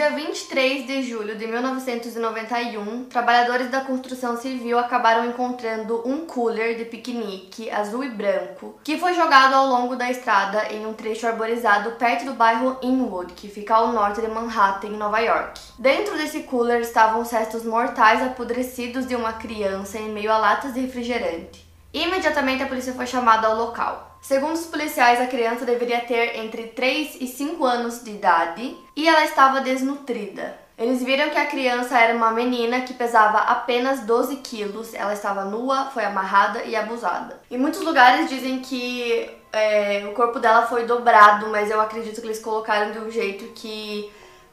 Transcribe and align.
Dia 0.00 0.12
23 0.12 0.86
de 0.86 1.02
julho 1.02 1.36
de 1.36 1.46
1991, 1.46 3.04
trabalhadores 3.04 3.70
da 3.70 3.82
construção 3.82 4.34
civil 4.34 4.78
acabaram 4.78 5.26
encontrando 5.26 6.02
um 6.08 6.24
cooler 6.24 6.74
de 6.78 6.86
piquenique 6.86 7.70
azul 7.70 8.02
e 8.02 8.08
branco 8.08 8.76
que 8.82 8.96
foi 8.96 9.12
jogado 9.12 9.52
ao 9.52 9.66
longo 9.66 9.96
da 9.96 10.10
estrada 10.10 10.72
em 10.72 10.86
um 10.86 10.94
trecho 10.94 11.26
arborizado 11.26 11.90
perto 11.98 12.24
do 12.24 12.32
bairro 12.32 12.78
Inwood, 12.80 13.34
que 13.34 13.46
fica 13.46 13.74
ao 13.74 13.92
norte 13.92 14.22
de 14.22 14.28
Manhattan, 14.28 14.88
em 14.88 14.96
Nova 14.96 15.18
York. 15.18 15.60
Dentro 15.78 16.16
desse 16.16 16.44
cooler 16.44 16.80
estavam 16.80 17.20
os 17.20 17.30
restos 17.30 17.62
mortais 17.62 18.22
apodrecidos 18.22 19.06
de 19.06 19.14
uma 19.14 19.34
criança 19.34 19.98
em 19.98 20.08
meio 20.08 20.32
a 20.32 20.38
latas 20.38 20.72
de 20.72 20.80
refrigerante. 20.80 21.69
Imediatamente 21.92 22.62
a 22.62 22.66
polícia 22.66 22.92
foi 22.92 23.06
chamada 23.06 23.48
ao 23.48 23.56
local. 23.56 24.18
Segundo 24.20 24.54
os 24.54 24.66
policiais, 24.66 25.20
a 25.20 25.26
criança 25.26 25.64
deveria 25.64 26.00
ter 26.00 26.38
entre 26.38 26.64
3 26.68 27.16
e 27.20 27.26
5 27.26 27.64
anos 27.64 28.04
de 28.04 28.10
idade 28.10 28.76
e 28.94 29.08
ela 29.08 29.24
estava 29.24 29.60
desnutrida. 29.60 30.58
Eles 30.76 31.02
viram 31.02 31.28
que 31.28 31.36
a 31.36 31.46
criança 31.46 31.98
era 31.98 32.16
uma 32.16 32.30
menina 32.30 32.80
que 32.80 32.94
pesava 32.94 33.38
apenas 33.38 34.00
12 34.00 34.36
quilos, 34.36 34.94
ela 34.94 35.12
estava 35.12 35.44
nua, 35.44 35.86
foi 35.86 36.04
amarrada 36.04 36.62
e 36.62 36.74
abusada. 36.74 37.38
Em 37.50 37.58
muitos 37.58 37.82
lugares 37.82 38.30
dizem 38.30 38.60
que 38.60 39.30
é, 39.52 40.06
o 40.10 40.14
corpo 40.14 40.38
dela 40.38 40.66
foi 40.66 40.84
dobrado, 40.84 41.48
mas 41.48 41.70
eu 41.70 41.80
acredito 41.80 42.20
que 42.20 42.26
eles 42.26 42.40
colocaram 42.40 42.92
de 42.92 42.98
um 42.98 43.10
jeito 43.10 43.44
que 43.52 44.10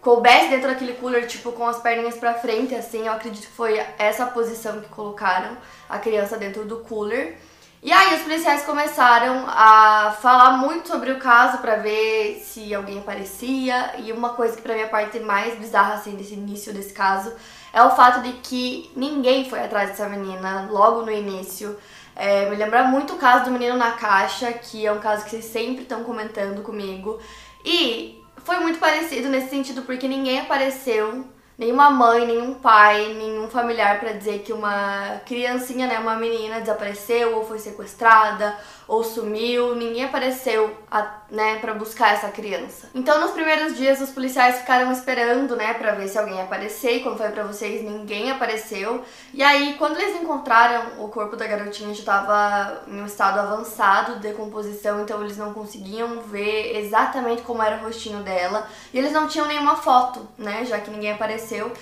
coubesse 0.07 0.47
dentro 0.47 0.69
daquele 0.69 0.93
cooler, 0.93 1.27
tipo, 1.27 1.51
com 1.51 1.67
as 1.67 1.81
perninhas 1.81 2.15
pra 2.15 2.33
frente, 2.33 2.73
assim. 2.73 3.05
Eu 3.05 3.11
acredito 3.11 3.45
que 3.45 3.51
foi 3.51 3.77
essa 3.97 4.25
posição 4.27 4.79
que 4.79 4.87
colocaram 4.87 5.57
a 5.89 5.99
criança 5.99 6.37
dentro 6.37 6.63
do 6.63 6.77
cooler. 6.77 7.37
E 7.83 7.91
aí 7.91 8.15
os 8.15 8.21
policiais 8.21 8.63
começaram 8.63 9.43
a 9.49 10.15
falar 10.21 10.51
muito 10.59 10.87
sobre 10.87 11.11
o 11.11 11.19
caso 11.19 11.57
para 11.57 11.75
ver 11.75 12.41
se 12.41 12.73
alguém 12.73 12.99
aparecia. 12.99 13.95
E 13.97 14.13
uma 14.13 14.29
coisa 14.29 14.55
que 14.55 14.61
para 14.61 14.75
mim 14.75 14.79
é 14.79 14.87
parte 14.87 15.19
mais 15.19 15.59
bizarra 15.59 15.95
assim 15.95 16.15
desse 16.15 16.35
início 16.35 16.73
desse 16.73 16.93
caso 16.93 17.33
é 17.73 17.83
o 17.83 17.93
fato 17.93 18.21
de 18.21 18.31
que 18.31 18.89
ninguém 18.95 19.49
foi 19.49 19.59
atrás 19.59 19.89
dessa 19.89 20.07
menina 20.07 20.69
logo 20.71 21.01
no 21.01 21.11
início. 21.11 21.77
É, 22.15 22.49
me 22.49 22.55
lembra 22.55 22.85
muito 22.85 23.15
o 23.15 23.17
caso 23.17 23.43
do 23.43 23.51
menino 23.51 23.75
na 23.75 23.91
caixa, 23.91 24.53
que 24.53 24.85
é 24.85 24.91
um 24.91 24.99
caso 24.99 25.25
que 25.25 25.31
vocês 25.31 25.45
sempre 25.45 25.83
estão 25.83 26.05
comentando 26.05 26.63
comigo. 26.63 27.19
E 27.65 28.23
foi 28.47 28.61
muito 28.61 28.79
parecido 28.79 29.27
nesse 29.27 29.49
sentido 29.49 29.81
porque 29.81 30.07
ninguém 30.07 30.39
apareceu 30.39 31.25
nenhuma 31.57 31.89
mãe, 31.89 32.25
nenhum 32.25 32.53
pai, 32.53 33.13
nenhum 33.13 33.49
familiar 33.49 33.99
para 33.99 34.13
dizer 34.13 34.39
que 34.39 34.53
uma 34.53 35.19
criancinha, 35.25 35.85
né, 35.85 35.99
uma 35.99 36.15
menina 36.15 36.61
desapareceu 36.61 37.35
ou 37.35 37.45
foi 37.45 37.59
sequestrada 37.59 38.57
ou 38.87 39.03
sumiu, 39.03 39.75
ninguém 39.75 40.05
apareceu, 40.05 40.75
a, 40.89 41.17
né, 41.29 41.57
para 41.59 41.73
buscar 41.73 42.13
essa 42.13 42.29
criança. 42.29 42.89
Então, 42.95 43.19
nos 43.19 43.31
primeiros 43.31 43.75
dias, 43.75 43.99
os 43.99 44.11
policiais 44.11 44.59
ficaram 44.59 44.91
esperando, 44.91 45.57
né, 45.57 45.73
para 45.73 45.91
ver 45.91 46.07
se 46.07 46.17
alguém 46.17 46.41
aparecer. 46.41 46.97
E 46.97 47.03
como 47.03 47.17
foi 47.17 47.29
para 47.29 47.43
vocês, 47.43 47.83
ninguém 47.83 48.31
apareceu. 48.31 49.03
E 49.33 49.43
aí, 49.43 49.75
quando 49.77 49.99
eles 49.99 50.15
encontraram 50.21 51.03
o 51.03 51.09
corpo 51.09 51.35
da 51.35 51.45
garotinha, 51.45 51.93
já 51.93 51.99
estava 51.99 52.83
em 52.87 53.01
um 53.01 53.05
estado 53.05 53.39
avançado 53.39 54.15
de 54.15 54.19
decomposição, 54.21 55.01
então 55.01 55.21
eles 55.21 55.37
não 55.37 55.53
conseguiam 55.53 56.21
ver 56.21 56.77
exatamente 56.77 57.41
como 57.41 57.61
era 57.61 57.77
o 57.77 57.85
rostinho 57.85 58.23
dela. 58.23 58.67
E 58.93 58.97
eles 58.97 59.11
não 59.11 59.27
tinham 59.27 59.47
nenhuma 59.47 59.75
foto, 59.75 60.25
né, 60.37 60.63
já 60.63 60.79
que 60.79 60.89
ninguém 60.89 61.11
apareceu. 61.11 61.73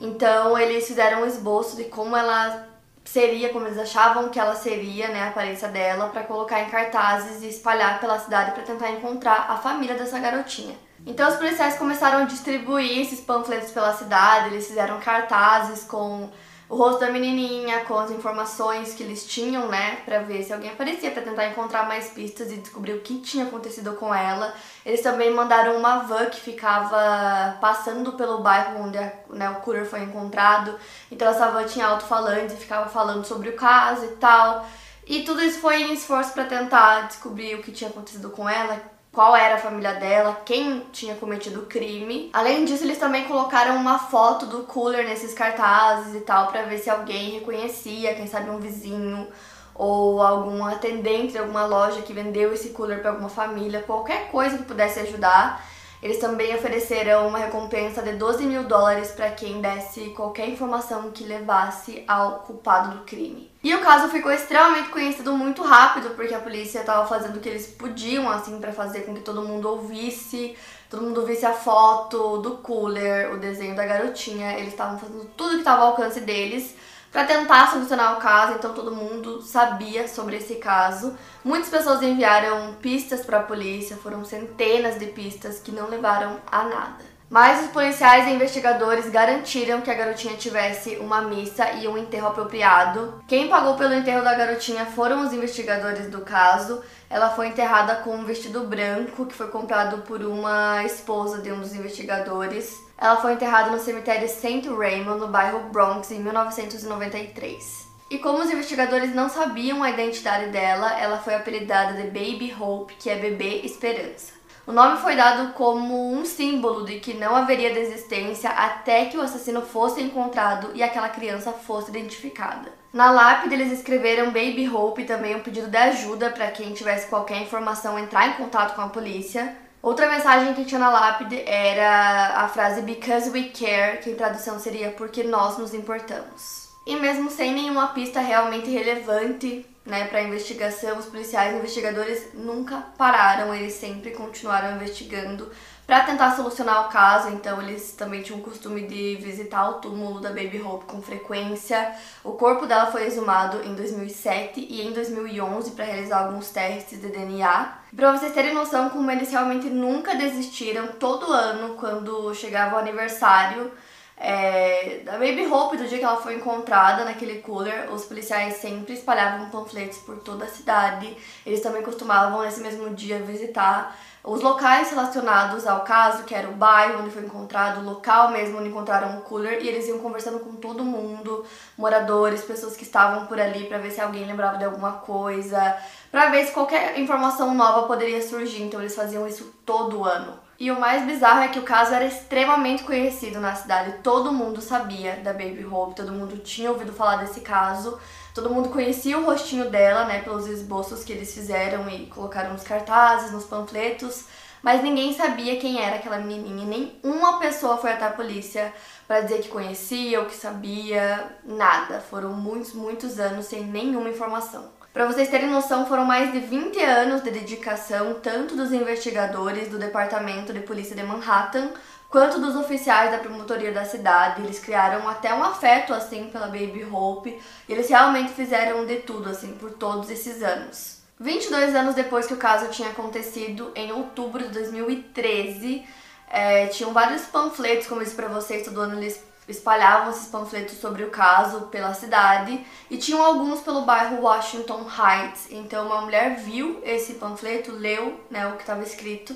Então, 0.00 0.58
eles 0.58 0.86
fizeram 0.86 1.22
um 1.22 1.26
esboço 1.26 1.76
de 1.76 1.84
como 1.84 2.16
ela 2.16 2.73
seria 3.04 3.50
como 3.50 3.66
eles 3.66 3.78
achavam 3.78 4.28
que 4.28 4.40
ela 4.40 4.54
seria, 4.54 5.08
né, 5.08 5.22
a 5.24 5.28
aparência 5.28 5.68
dela, 5.68 6.08
para 6.08 6.24
colocar 6.24 6.60
em 6.60 6.70
cartazes 6.70 7.42
e 7.42 7.48
espalhar 7.48 8.00
pela 8.00 8.18
cidade 8.18 8.52
para 8.52 8.62
tentar 8.62 8.90
encontrar 8.90 9.46
a 9.50 9.56
família 9.56 9.94
dessa 9.94 10.18
garotinha. 10.18 10.76
Então 11.06 11.28
os 11.28 11.36
policiais 11.36 11.76
começaram 11.76 12.22
a 12.22 12.24
distribuir 12.24 12.98
esses 12.98 13.20
panfletos 13.20 13.70
pela 13.70 13.94
cidade, 13.94 14.54
eles 14.54 14.66
fizeram 14.66 14.98
cartazes 15.00 15.84
com 15.84 16.30
o 16.68 16.76
rosto 16.76 17.00
da 17.00 17.10
menininha, 17.10 17.84
com 17.84 17.98
as 17.98 18.10
informações 18.10 18.94
que 18.94 19.02
eles 19.02 19.26
tinham, 19.26 19.68
né, 19.68 19.98
para 20.04 20.20
ver 20.20 20.42
se 20.42 20.52
alguém 20.52 20.70
aparecia, 20.70 21.10
para 21.10 21.22
tentar 21.22 21.46
encontrar 21.46 21.86
mais 21.86 22.10
pistas 22.10 22.50
e 22.50 22.56
descobrir 22.56 22.94
o 22.94 23.00
que 23.00 23.20
tinha 23.20 23.44
acontecido 23.44 23.92
com 23.94 24.14
ela. 24.14 24.54
Eles 24.84 25.02
também 25.02 25.30
mandaram 25.30 25.76
uma 25.76 25.98
van 25.98 26.26
que 26.26 26.40
ficava 26.40 27.58
passando 27.60 28.12
pelo 28.12 28.38
bairro 28.38 28.82
onde 28.82 28.98
né, 29.28 29.50
o 29.50 29.56
cooler 29.56 29.84
foi 29.84 30.02
encontrado. 30.02 30.74
Então 31.10 31.28
essa 31.28 31.50
van 31.50 31.64
tinha 31.64 31.86
alto-falantes 31.86 32.54
e 32.54 32.58
ficava 32.58 32.88
falando 32.88 33.24
sobre 33.24 33.50
o 33.50 33.56
caso 33.56 34.04
e 34.06 34.16
tal. 34.16 34.66
E 35.06 35.22
tudo 35.22 35.42
isso 35.42 35.60
foi 35.60 35.82
em 35.82 35.92
esforço 35.92 36.32
para 36.32 36.44
tentar 36.44 37.02
descobrir 37.08 37.54
o 37.56 37.62
que 37.62 37.70
tinha 37.70 37.90
acontecido 37.90 38.30
com 38.30 38.48
ela, 38.48 38.80
qual 39.14 39.36
era 39.36 39.54
a 39.54 39.58
família 39.58 39.94
dela, 39.94 40.42
quem 40.44 40.80
tinha 40.92 41.14
cometido 41.14 41.60
o 41.60 41.66
crime. 41.66 42.30
Além 42.32 42.64
disso, 42.64 42.82
eles 42.82 42.98
também 42.98 43.24
colocaram 43.24 43.76
uma 43.76 43.98
foto 43.98 44.46
do 44.46 44.64
cooler 44.64 45.06
nesses 45.06 45.32
cartazes 45.32 46.16
e 46.16 46.20
tal 46.20 46.48
para 46.48 46.62
ver 46.62 46.78
se 46.78 46.90
alguém 46.90 47.30
reconhecia, 47.30 48.14
quem 48.14 48.26
sabe 48.26 48.50
um 48.50 48.58
vizinho 48.58 49.28
ou 49.74 50.20
algum 50.20 50.64
atendente 50.64 51.32
de 51.32 51.38
alguma 51.38 51.64
loja 51.64 52.02
que 52.02 52.12
vendeu 52.12 52.52
esse 52.52 52.70
cooler 52.70 53.00
para 53.00 53.10
alguma 53.10 53.28
família, 53.28 53.82
qualquer 53.82 54.30
coisa 54.30 54.58
que 54.58 54.64
pudesse 54.64 55.00
ajudar. 55.00 55.64
Eles 56.04 56.18
também 56.18 56.54
ofereceram 56.54 57.26
uma 57.26 57.38
recompensa 57.38 58.02
de 58.02 58.12
12 58.12 58.44
mil 58.44 58.64
dólares 58.64 59.10
para 59.12 59.30
quem 59.30 59.62
desse 59.62 60.10
qualquer 60.10 60.46
informação 60.50 61.10
que 61.10 61.24
levasse 61.24 62.04
ao 62.06 62.40
culpado 62.40 62.98
do 62.98 63.04
crime. 63.04 63.50
E 63.62 63.74
o 63.74 63.80
caso 63.80 64.10
ficou 64.10 64.30
extremamente 64.30 64.90
conhecido 64.90 65.32
muito 65.32 65.62
rápido, 65.62 66.10
porque 66.10 66.34
a 66.34 66.40
polícia 66.40 66.80
estava 66.80 67.06
fazendo 67.06 67.38
o 67.38 67.40
que 67.40 67.48
eles 67.48 67.68
podiam, 67.68 68.30
assim, 68.30 68.60
para 68.60 68.70
fazer 68.70 69.06
com 69.06 69.14
que 69.14 69.22
todo 69.22 69.48
mundo 69.48 69.66
ouvisse, 69.66 70.54
todo 70.90 71.04
mundo 71.04 71.24
visse 71.24 71.46
a 71.46 71.54
foto 71.54 72.36
do 72.36 72.58
cooler, 72.58 73.32
o 73.32 73.38
desenho 73.38 73.74
da 73.74 73.86
garotinha. 73.86 74.58
Eles 74.58 74.74
estavam 74.74 74.98
fazendo 74.98 75.24
tudo 75.34 75.52
que 75.52 75.60
estava 75.60 75.84
ao 75.84 75.88
alcance 75.92 76.20
deles 76.20 76.76
para 77.14 77.26
tentar 77.26 77.70
solucionar 77.70 78.14
o 78.14 78.20
caso, 78.20 78.54
então 78.54 78.74
todo 78.74 78.90
mundo 78.90 79.40
sabia 79.40 80.08
sobre 80.08 80.34
esse 80.34 80.56
caso. 80.56 81.16
Muitas 81.44 81.68
pessoas 81.68 82.02
enviaram 82.02 82.74
pistas 82.82 83.24
para 83.24 83.38
a 83.38 83.42
polícia, 83.44 83.96
foram 83.96 84.24
centenas 84.24 84.98
de 84.98 85.06
pistas 85.06 85.60
que 85.60 85.70
não 85.70 85.88
levaram 85.88 86.40
a 86.50 86.64
nada. 86.64 87.04
Mas 87.30 87.64
os 87.64 87.70
policiais 87.70 88.26
e 88.26 88.32
investigadores 88.32 89.08
garantiram 89.08 89.80
que 89.80 89.92
a 89.92 89.94
garotinha 89.94 90.36
tivesse 90.36 90.96
uma 90.96 91.22
missa 91.22 91.70
e 91.74 91.86
um 91.86 91.96
enterro 91.96 92.26
apropriado. 92.26 93.22
Quem 93.28 93.48
pagou 93.48 93.76
pelo 93.76 93.94
enterro 93.94 94.24
da 94.24 94.34
garotinha 94.34 94.84
foram 94.84 95.24
os 95.24 95.32
investigadores 95.32 96.10
do 96.10 96.22
caso. 96.22 96.82
Ela 97.08 97.30
foi 97.30 97.46
enterrada 97.46 97.94
com 97.96 98.16
um 98.16 98.24
vestido 98.24 98.64
branco 98.64 99.26
que 99.26 99.34
foi 99.34 99.46
comprado 99.46 99.98
por 99.98 100.20
uma 100.20 100.82
esposa 100.82 101.40
de 101.40 101.52
um 101.52 101.60
dos 101.60 101.74
investigadores. 101.74 102.83
Ela 102.96 103.16
foi 103.16 103.34
enterrada 103.34 103.70
no 103.70 103.78
cemitério 103.78 104.28
St. 104.28 104.68
Raymond, 104.68 105.20
no 105.20 105.28
bairro 105.28 105.68
Bronx, 105.70 106.10
em 106.10 106.20
1993. 106.20 107.88
E 108.10 108.18
como 108.18 108.38
os 108.38 108.50
investigadores 108.50 109.14
não 109.14 109.28
sabiam 109.28 109.82
a 109.82 109.90
identidade 109.90 110.50
dela, 110.50 110.98
ela 110.98 111.18
foi 111.18 111.34
apelidada 111.34 111.94
de 111.94 112.04
Baby 112.04 112.54
Hope, 112.58 112.94
que 112.94 113.10
é 113.10 113.16
bebê 113.16 113.62
esperança. 113.64 114.32
O 114.66 114.72
nome 114.72 114.98
foi 114.98 115.14
dado 115.14 115.52
como 115.52 116.12
um 116.14 116.24
símbolo 116.24 116.86
de 116.86 116.98
que 116.98 117.12
não 117.12 117.36
haveria 117.36 117.74
desistência 117.74 118.48
até 118.48 119.04
que 119.04 119.16
o 119.16 119.20
assassino 119.20 119.60
fosse 119.60 120.00
encontrado 120.00 120.70
e 120.74 120.82
aquela 120.82 121.10
criança 121.10 121.52
fosse 121.52 121.90
identificada. 121.90 122.72
Na 122.90 123.10
lápide 123.10 123.54
eles 123.54 123.72
escreveram 123.72 124.26
Baby 124.26 124.66
Hope 124.68 125.02
e 125.02 125.04
também 125.04 125.34
um 125.34 125.40
pedido 125.40 125.68
de 125.68 125.76
ajuda 125.76 126.30
para 126.30 126.50
quem 126.50 126.72
tivesse 126.72 127.08
qualquer 127.08 127.42
informação 127.42 127.98
entrar 127.98 128.28
em 128.28 128.32
contato 128.34 128.74
com 128.74 128.80
a 128.80 128.88
polícia. 128.88 129.54
Outra 129.84 130.08
mensagem 130.08 130.54
que 130.54 130.64
tinha 130.64 130.80
na 130.80 130.88
lápide 130.88 131.42
era 131.44 132.42
a 132.42 132.48
frase 132.48 132.80
Because 132.80 133.28
we 133.28 133.50
care, 133.50 133.98
que 133.98 134.08
em 134.08 134.14
tradução 134.14 134.58
seria 134.58 134.90
porque 134.92 135.22
nós 135.22 135.58
nos 135.58 135.74
importamos. 135.74 136.70
E 136.86 136.96
mesmo 136.96 137.30
sem 137.30 137.52
nenhuma 137.52 137.88
pista 137.88 138.18
realmente 138.18 138.70
relevante 138.70 139.66
né, 139.84 140.06
para 140.06 140.20
a 140.20 140.22
investigação, 140.22 140.96
os 140.96 141.04
policiais 141.04 141.52
e 141.52 141.58
investigadores 141.58 142.32
nunca 142.32 142.78
pararam, 142.96 143.54
eles 143.54 143.74
sempre 143.74 144.12
continuaram 144.12 144.76
investigando 144.76 145.52
para 145.86 146.04
tentar 146.04 146.34
solucionar 146.36 146.86
o 146.86 146.88
caso. 146.90 147.28
Então, 147.30 147.60
eles 147.60 147.92
também 147.92 148.22
tinham 148.22 148.40
o 148.40 148.42
costume 148.42 148.86
de 148.86 149.16
visitar 149.16 149.68
o 149.68 149.74
túmulo 149.74 150.20
da 150.20 150.30
Baby 150.30 150.60
Hope 150.62 150.86
com 150.86 151.02
frequência. 151.02 151.94
O 152.22 152.32
corpo 152.32 152.66
dela 152.66 152.86
foi 152.86 153.06
exumado 153.06 153.62
em 153.62 153.74
2007 153.74 154.66
e 154.68 154.82
em 154.82 154.92
2011 154.92 155.72
para 155.72 155.84
realizar 155.84 156.24
alguns 156.24 156.50
testes 156.50 157.00
de 157.00 157.08
DNA. 157.08 157.78
Para 157.94 158.16
vocês 158.16 158.32
terem 158.32 158.54
noção 158.54 158.90
como 158.90 159.10
eles 159.10 159.30
realmente 159.30 159.68
nunca 159.68 160.14
desistiram, 160.14 160.88
todo 160.98 161.32
ano, 161.32 161.76
quando 161.76 162.34
chegava 162.34 162.76
o 162.76 162.78
aniversário 162.78 163.70
É, 164.16 165.00
da 165.04 165.12
Baby 165.12 165.46
Hope, 165.46 165.76
do 165.76 165.88
dia 165.88 165.98
que 165.98 166.04
ela 166.04 166.20
foi 166.20 166.36
encontrada 166.36 167.04
naquele 167.04 167.40
cooler, 167.40 167.92
os 167.92 168.04
policiais 168.04 168.56
sempre 168.56 168.94
espalhavam 168.94 169.50
panfletos 169.50 169.98
por 169.98 170.18
toda 170.18 170.44
a 170.44 170.48
cidade. 170.48 171.16
Eles 171.44 171.60
também 171.60 171.82
costumavam, 171.82 172.42
nesse 172.42 172.60
mesmo 172.60 172.90
dia, 172.94 173.18
visitar 173.18 173.96
os 174.22 174.40
locais 174.40 174.88
relacionados 174.88 175.66
ao 175.66 175.80
caso, 175.80 176.24
que 176.24 176.34
era 176.34 176.48
o 176.48 176.52
bairro 176.52 177.02
onde 177.02 177.10
foi 177.10 177.24
encontrado, 177.24 177.80
o 177.80 177.84
local 177.84 178.30
mesmo 178.30 178.58
onde 178.58 178.68
encontraram 178.68 179.18
o 179.18 179.22
cooler, 179.22 179.62
e 179.62 179.68
eles 179.68 179.86
iam 179.86 179.98
conversando 179.98 180.38
com 180.38 180.54
todo 180.56 180.84
mundo, 180.84 181.44
moradores, 181.76 182.42
pessoas 182.42 182.76
que 182.76 182.84
estavam 182.84 183.26
por 183.26 183.38
ali, 183.38 183.66
para 183.66 183.78
ver 183.78 183.90
se 183.90 184.00
alguém 184.00 184.24
lembrava 184.24 184.56
de 184.56 184.64
alguma 184.64 184.92
coisa, 184.92 185.76
para 186.10 186.30
ver 186.30 186.46
se 186.46 186.52
qualquer 186.52 186.98
informação 186.98 187.52
nova 187.54 187.86
poderia 187.86 188.22
surgir. 188.22 188.62
Então 188.62 188.80
eles 188.80 188.94
faziam 188.94 189.26
isso 189.26 189.52
todo 189.66 190.04
ano. 190.04 190.43
E 190.58 190.70
o 190.70 190.78
mais 190.78 191.04
bizarro 191.04 191.40
é 191.40 191.48
que 191.48 191.58
o 191.58 191.64
caso 191.64 191.92
era 191.92 192.04
extremamente 192.04 192.84
conhecido 192.84 193.40
na 193.40 193.56
cidade. 193.56 193.98
Todo 194.02 194.32
mundo 194.32 194.60
sabia 194.60 195.16
da 195.16 195.32
Baby 195.32 195.64
Hope, 195.64 195.96
todo 195.96 196.12
mundo 196.12 196.38
tinha 196.38 196.70
ouvido 196.70 196.92
falar 196.92 197.16
desse 197.16 197.40
caso. 197.40 197.98
Todo 198.32 198.50
mundo 198.50 198.68
conhecia 198.68 199.18
o 199.18 199.24
rostinho 199.24 199.68
dela, 199.68 200.04
né, 200.04 200.20
pelos 200.22 200.46
esboços 200.46 201.04
que 201.04 201.12
eles 201.12 201.34
fizeram 201.34 201.88
e 201.88 202.06
colocaram 202.06 202.52
nos 202.52 202.62
cartazes, 202.62 203.32
nos 203.32 203.44
panfletos, 203.44 204.26
mas 204.62 204.82
ninguém 204.82 205.12
sabia 205.12 205.58
quem 205.58 205.80
era 205.80 205.96
aquela 205.96 206.18
menininha. 206.18 206.66
Nem 206.66 206.98
uma 207.02 207.38
pessoa 207.38 207.76
foi 207.76 207.92
até 207.92 208.06
a 208.06 208.10
polícia 208.10 208.72
para 209.06 209.20
dizer 209.20 209.40
que 209.40 209.48
conhecia 209.48 210.20
ou 210.20 210.26
que 210.26 210.34
sabia, 210.34 211.36
nada. 211.44 212.00
Foram 212.00 212.32
muitos, 212.32 212.72
muitos 212.72 213.18
anos 213.18 213.46
sem 213.46 213.64
nenhuma 213.64 214.08
informação. 214.08 214.83
Para 214.94 215.06
vocês 215.06 215.28
terem 215.28 215.50
noção, 215.50 215.86
foram 215.86 216.04
mais 216.04 216.32
de 216.32 216.38
20 216.38 216.80
anos 216.80 217.20
de 217.20 217.32
dedicação 217.32 218.14
tanto 218.22 218.54
dos 218.54 218.72
investigadores 218.72 219.68
do 219.68 219.76
Departamento 219.76 220.52
de 220.52 220.60
Polícia 220.60 220.94
de 220.94 221.02
Manhattan 221.02 221.72
quanto 222.08 222.38
dos 222.38 222.54
oficiais 222.54 223.10
da 223.10 223.18
promotoria 223.18 223.72
da 223.72 223.84
cidade. 223.84 224.40
Eles 224.40 224.60
criaram 224.60 225.08
até 225.08 225.34
um 225.34 225.42
afeto 225.42 225.92
assim 225.92 226.30
pela 226.30 226.46
Baby 226.46 226.86
Hope 226.88 227.36
e 227.68 227.72
eles 227.72 227.88
realmente 227.88 228.34
fizeram 228.34 228.86
de 228.86 228.98
tudo 228.98 229.30
assim 229.30 229.54
por 229.54 229.72
todos 229.72 230.08
esses 230.10 230.44
anos. 230.44 231.02
22 231.18 231.74
anos 231.74 231.96
depois 231.96 232.28
que 232.28 232.34
o 232.34 232.36
caso 232.36 232.70
tinha 232.70 232.90
acontecido, 232.90 233.72
em 233.74 233.90
outubro 233.90 234.44
de 234.44 234.50
2013, 234.50 235.84
é, 236.30 236.68
tinham 236.68 236.92
vários 236.92 237.22
panfletos, 237.22 237.88
como 237.88 238.00
eu 238.00 238.04
disse 238.04 238.14
pra 238.14 238.28
vocês, 238.28 238.64
todo 238.64 238.80
ano 238.80 238.96
eles 239.00 239.20
espalhavam 239.48 240.10
esses 240.10 240.28
panfletos 240.28 240.78
sobre 240.78 241.04
o 241.04 241.10
caso 241.10 241.62
pela 241.66 241.94
cidade 241.94 242.64
e 242.90 242.96
tinham 242.96 243.24
alguns 243.24 243.60
pelo 243.60 243.82
bairro 243.82 244.22
Washington 244.22 244.86
Heights. 244.88 245.48
Então 245.50 245.86
uma 245.86 246.02
mulher 246.02 246.36
viu 246.36 246.80
esse 246.84 247.14
panfleto, 247.14 247.72
leu 247.72 248.20
né, 248.30 248.46
o 248.48 248.52
que 248.56 248.62
estava 248.62 248.82
escrito 248.82 249.34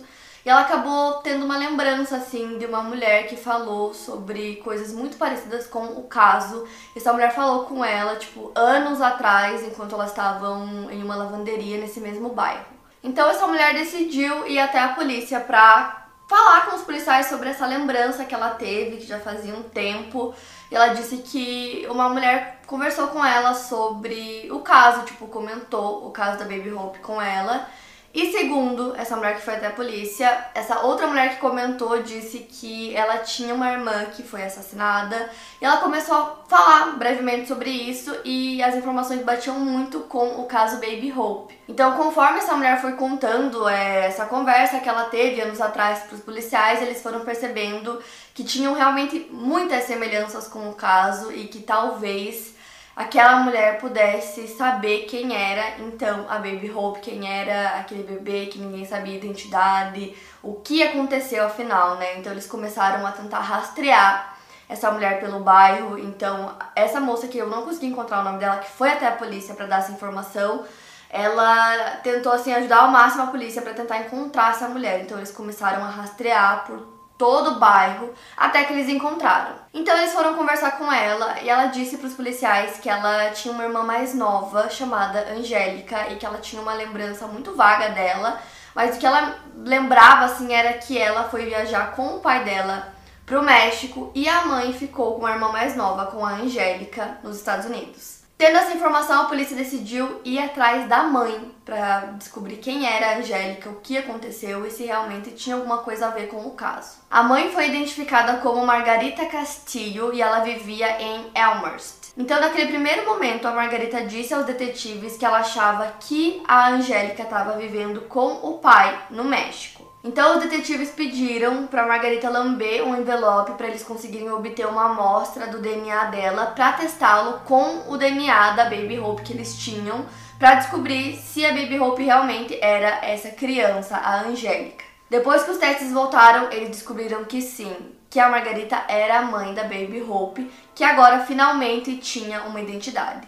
e 0.48 0.50
ela 0.50 0.62
acabou 0.62 1.14
tendo 1.14 1.44
uma 1.44 1.58
lembrança 1.58 2.16
assim 2.16 2.56
de 2.56 2.64
uma 2.64 2.82
mulher 2.82 3.26
que 3.26 3.36
falou 3.36 3.92
sobre 3.92 4.56
coisas 4.56 4.94
muito 4.94 5.18
parecidas 5.18 5.66
com 5.66 5.84
o 5.84 6.04
caso. 6.04 6.66
Essa 6.96 7.12
mulher 7.12 7.34
falou 7.34 7.66
com 7.66 7.84
ela, 7.84 8.16
tipo, 8.16 8.50
anos 8.54 9.02
atrás, 9.02 9.62
enquanto 9.62 9.94
elas 9.94 10.08
estavam 10.08 10.90
em 10.90 11.02
uma 11.02 11.16
lavanderia 11.16 11.78
nesse 11.78 12.00
mesmo 12.00 12.30
bairro. 12.30 12.64
Então 13.02 13.28
essa 13.28 13.46
mulher 13.46 13.74
decidiu 13.74 14.46
ir 14.46 14.58
até 14.58 14.80
a 14.80 14.94
polícia 14.94 15.38
pra 15.38 15.97
falar 16.28 16.66
com 16.66 16.76
os 16.76 16.82
policiais 16.82 17.26
sobre 17.26 17.48
essa 17.48 17.66
lembrança 17.66 18.24
que 18.24 18.34
ela 18.34 18.50
teve, 18.50 18.98
que 18.98 19.06
já 19.06 19.18
fazia 19.18 19.54
um 19.54 19.62
tempo. 19.62 20.34
E 20.70 20.76
ela 20.76 20.88
disse 20.88 21.16
que 21.18 21.86
uma 21.90 22.10
mulher 22.10 22.60
conversou 22.66 23.08
com 23.08 23.24
ela 23.24 23.54
sobre 23.54 24.46
o 24.52 24.60
caso, 24.60 25.06
tipo, 25.06 25.26
comentou 25.26 26.06
o 26.06 26.10
caso 26.10 26.38
da 26.38 26.44
Baby 26.44 26.70
Hope 26.70 26.98
com 26.98 27.20
ela. 27.20 27.66
E 28.14 28.32
segundo 28.32 28.96
essa 28.96 29.16
mulher 29.16 29.36
que 29.36 29.42
foi 29.42 29.54
até 29.54 29.66
a 29.66 29.72
polícia, 29.72 30.46
essa 30.54 30.80
outra 30.80 31.06
mulher 31.06 31.34
que 31.34 31.40
comentou 31.40 32.02
disse 32.02 32.38
que 32.38 32.94
ela 32.96 33.18
tinha 33.18 33.54
uma 33.54 33.70
irmã 33.70 34.06
que 34.06 34.22
foi 34.22 34.42
assassinada 34.42 35.30
e 35.60 35.64
ela 35.64 35.76
começou 35.76 36.16
a 36.16 36.36
falar 36.48 36.96
brevemente 36.96 37.46
sobre 37.46 37.70
isso 37.70 38.16
e 38.24 38.62
as 38.62 38.74
informações 38.74 39.22
batiam 39.22 39.60
muito 39.60 40.00
com 40.00 40.40
o 40.40 40.46
caso 40.46 40.76
Baby 40.76 41.12
Hope. 41.14 41.54
Então, 41.68 41.96
conforme 41.98 42.38
essa 42.38 42.56
mulher 42.56 42.80
foi 42.80 42.92
contando 42.92 43.68
é, 43.68 44.06
essa 44.06 44.24
conversa 44.24 44.80
que 44.80 44.88
ela 44.88 45.04
teve 45.04 45.42
anos 45.42 45.60
atrás 45.60 46.00
para 46.00 46.16
os 46.16 46.22
policiais, 46.22 46.80
eles 46.80 47.02
foram 47.02 47.20
percebendo 47.20 48.02
que 48.32 48.42
tinham 48.42 48.72
realmente 48.72 49.28
muitas 49.30 49.84
semelhanças 49.84 50.48
com 50.48 50.70
o 50.70 50.74
caso 50.74 51.30
e 51.30 51.46
que 51.46 51.60
talvez 51.60 52.57
aquela 52.98 53.36
mulher 53.36 53.78
pudesse 53.78 54.48
saber 54.48 55.06
quem 55.08 55.32
era 55.32 55.78
então 55.78 56.26
a 56.28 56.34
Baby 56.34 56.68
Hope, 56.74 56.98
quem 56.98 57.30
era 57.30 57.78
aquele 57.78 58.02
bebê 58.02 58.46
que 58.46 58.58
ninguém 58.58 58.84
sabia 58.84 59.14
a 59.14 59.16
identidade, 59.18 60.16
o 60.42 60.54
que 60.54 60.82
aconteceu 60.82 61.46
afinal, 61.46 61.94
né? 61.94 62.18
Então 62.18 62.32
eles 62.32 62.48
começaram 62.48 63.06
a 63.06 63.12
tentar 63.12 63.38
rastrear 63.38 64.36
essa 64.68 64.90
mulher 64.90 65.20
pelo 65.20 65.38
bairro. 65.38 65.96
Então, 65.96 66.52
essa 66.74 66.98
moça 67.00 67.28
que 67.28 67.38
eu 67.38 67.48
não 67.48 67.62
consegui 67.62 67.86
encontrar 67.86 68.20
o 68.20 68.24
nome 68.24 68.38
dela, 68.38 68.58
que 68.58 68.70
foi 68.70 68.90
até 68.90 69.06
a 69.06 69.12
polícia 69.12 69.54
para 69.54 69.66
dar 69.66 69.78
essa 69.78 69.92
informação, 69.92 70.64
ela 71.08 71.98
tentou 72.02 72.32
assim 72.32 72.52
ajudar 72.52 72.78
ao 72.78 72.90
máximo 72.90 73.22
a 73.22 73.26
polícia 73.28 73.62
para 73.62 73.74
tentar 73.74 73.98
encontrar 74.00 74.50
essa 74.50 74.68
mulher. 74.68 75.02
Então 75.02 75.16
eles 75.16 75.30
começaram 75.30 75.84
a 75.84 75.88
rastrear 75.88 76.64
por 76.66 76.97
todo 77.18 77.50
o 77.50 77.58
bairro 77.58 78.14
até 78.36 78.64
que 78.64 78.72
eles 78.72 78.88
encontraram. 78.88 79.56
Então 79.74 79.96
eles 79.98 80.12
foram 80.12 80.34
conversar 80.34 80.78
com 80.78 80.90
ela 80.90 81.40
e 81.42 81.50
ela 81.50 81.66
disse 81.66 81.98
para 81.98 82.06
os 82.06 82.14
policiais 82.14 82.78
que 82.78 82.88
ela 82.88 83.30
tinha 83.32 83.52
uma 83.52 83.64
irmã 83.64 83.82
mais 83.82 84.14
nova 84.14 84.70
chamada 84.70 85.32
Angélica 85.32 86.10
e 86.10 86.16
que 86.16 86.24
ela 86.24 86.38
tinha 86.38 86.62
uma 86.62 86.74
lembrança 86.74 87.26
muito 87.26 87.54
vaga 87.54 87.90
dela, 87.90 88.40
mas 88.74 88.96
o 88.96 88.98
que 88.98 89.06
ela 89.06 89.34
lembrava 89.56 90.26
assim 90.26 90.54
era 90.54 90.74
que 90.74 90.96
ela 90.96 91.24
foi 91.24 91.44
viajar 91.44 91.96
com 91.96 92.16
o 92.16 92.20
pai 92.20 92.44
dela 92.44 92.94
pro 93.26 93.42
México 93.42 94.10
e 94.14 94.28
a 94.28 94.46
mãe 94.46 94.72
ficou 94.72 95.18
com 95.18 95.26
a 95.26 95.32
irmã 95.32 95.50
mais 95.50 95.76
nova, 95.76 96.06
com 96.06 96.24
a 96.24 96.30
Angélica, 96.30 97.18
nos 97.22 97.36
Estados 97.36 97.66
Unidos. 97.66 98.17
Tendo 98.38 98.56
essa 98.56 98.72
informação, 98.72 99.22
a 99.22 99.24
polícia 99.24 99.56
decidiu 99.56 100.20
ir 100.24 100.38
atrás 100.38 100.88
da 100.88 101.02
mãe 101.02 101.50
para 101.64 102.12
descobrir 102.16 102.58
quem 102.58 102.86
era 102.86 103.08
a 103.08 103.18
Angélica, 103.18 103.68
o 103.68 103.80
que 103.80 103.98
aconteceu 103.98 104.64
e 104.64 104.70
se 104.70 104.84
realmente 104.84 105.32
tinha 105.32 105.56
alguma 105.56 105.78
coisa 105.78 106.06
a 106.06 106.10
ver 106.10 106.28
com 106.28 106.46
o 106.46 106.52
caso. 106.52 106.98
A 107.10 107.20
mãe 107.20 107.50
foi 107.50 107.66
identificada 107.66 108.36
como 108.36 108.64
Margarita 108.64 109.26
Castillo 109.26 110.14
e 110.14 110.22
ela 110.22 110.38
vivia 110.38 111.02
em 111.02 111.32
Elmhurst. 111.34 112.12
Então, 112.16 112.40
naquele 112.40 112.68
primeiro 112.68 113.04
momento, 113.04 113.48
a 113.48 113.50
Margarita 113.50 114.02
disse 114.02 114.32
aos 114.32 114.46
detetives 114.46 115.16
que 115.16 115.24
ela 115.24 115.38
achava 115.38 115.94
que 115.98 116.40
a 116.46 116.68
Angélica 116.68 117.24
estava 117.24 117.58
vivendo 117.58 118.02
com 118.02 118.34
o 118.48 118.58
pai 118.58 119.02
no 119.10 119.24
México. 119.24 119.77
Então 120.02 120.36
os 120.36 120.44
detetives 120.44 120.90
pediram 120.90 121.66
para 121.66 121.86
Margarita 121.86 122.30
lamber 122.30 122.86
um 122.86 122.96
envelope 122.96 123.52
para 123.52 123.66
eles 123.66 123.82
conseguirem 123.82 124.30
obter 124.30 124.66
uma 124.66 124.84
amostra 124.84 125.48
do 125.48 125.60
DNA 125.60 126.04
dela 126.04 126.46
para 126.46 126.72
testá-lo 126.74 127.40
com 127.40 127.82
o 127.88 127.96
DNA 127.96 128.52
da 128.52 128.64
Baby 128.64 129.00
Hope 129.00 129.22
que 129.22 129.32
eles 129.32 129.58
tinham 129.58 130.06
para 130.38 130.54
descobrir 130.54 131.16
se 131.16 131.44
a 131.44 131.52
Baby 131.52 131.80
Hope 131.80 132.04
realmente 132.04 132.56
era 132.62 133.04
essa 133.04 133.30
criança, 133.30 133.96
a 133.96 134.20
Angélica. 134.20 134.84
Depois 135.10 135.42
que 135.42 135.50
os 135.50 135.58
testes 135.58 135.92
voltaram, 135.92 136.52
eles 136.52 136.70
descobriram 136.70 137.24
que 137.24 137.42
sim, 137.42 137.74
que 138.08 138.20
a 138.20 138.28
Margarita 138.28 138.84
era 138.88 139.18
a 139.18 139.22
mãe 139.22 139.52
da 139.52 139.64
Baby 139.64 140.04
Hope, 140.08 140.48
que 140.76 140.84
agora 140.84 141.24
finalmente 141.24 141.96
tinha 141.96 142.42
uma 142.42 142.60
identidade. 142.60 143.26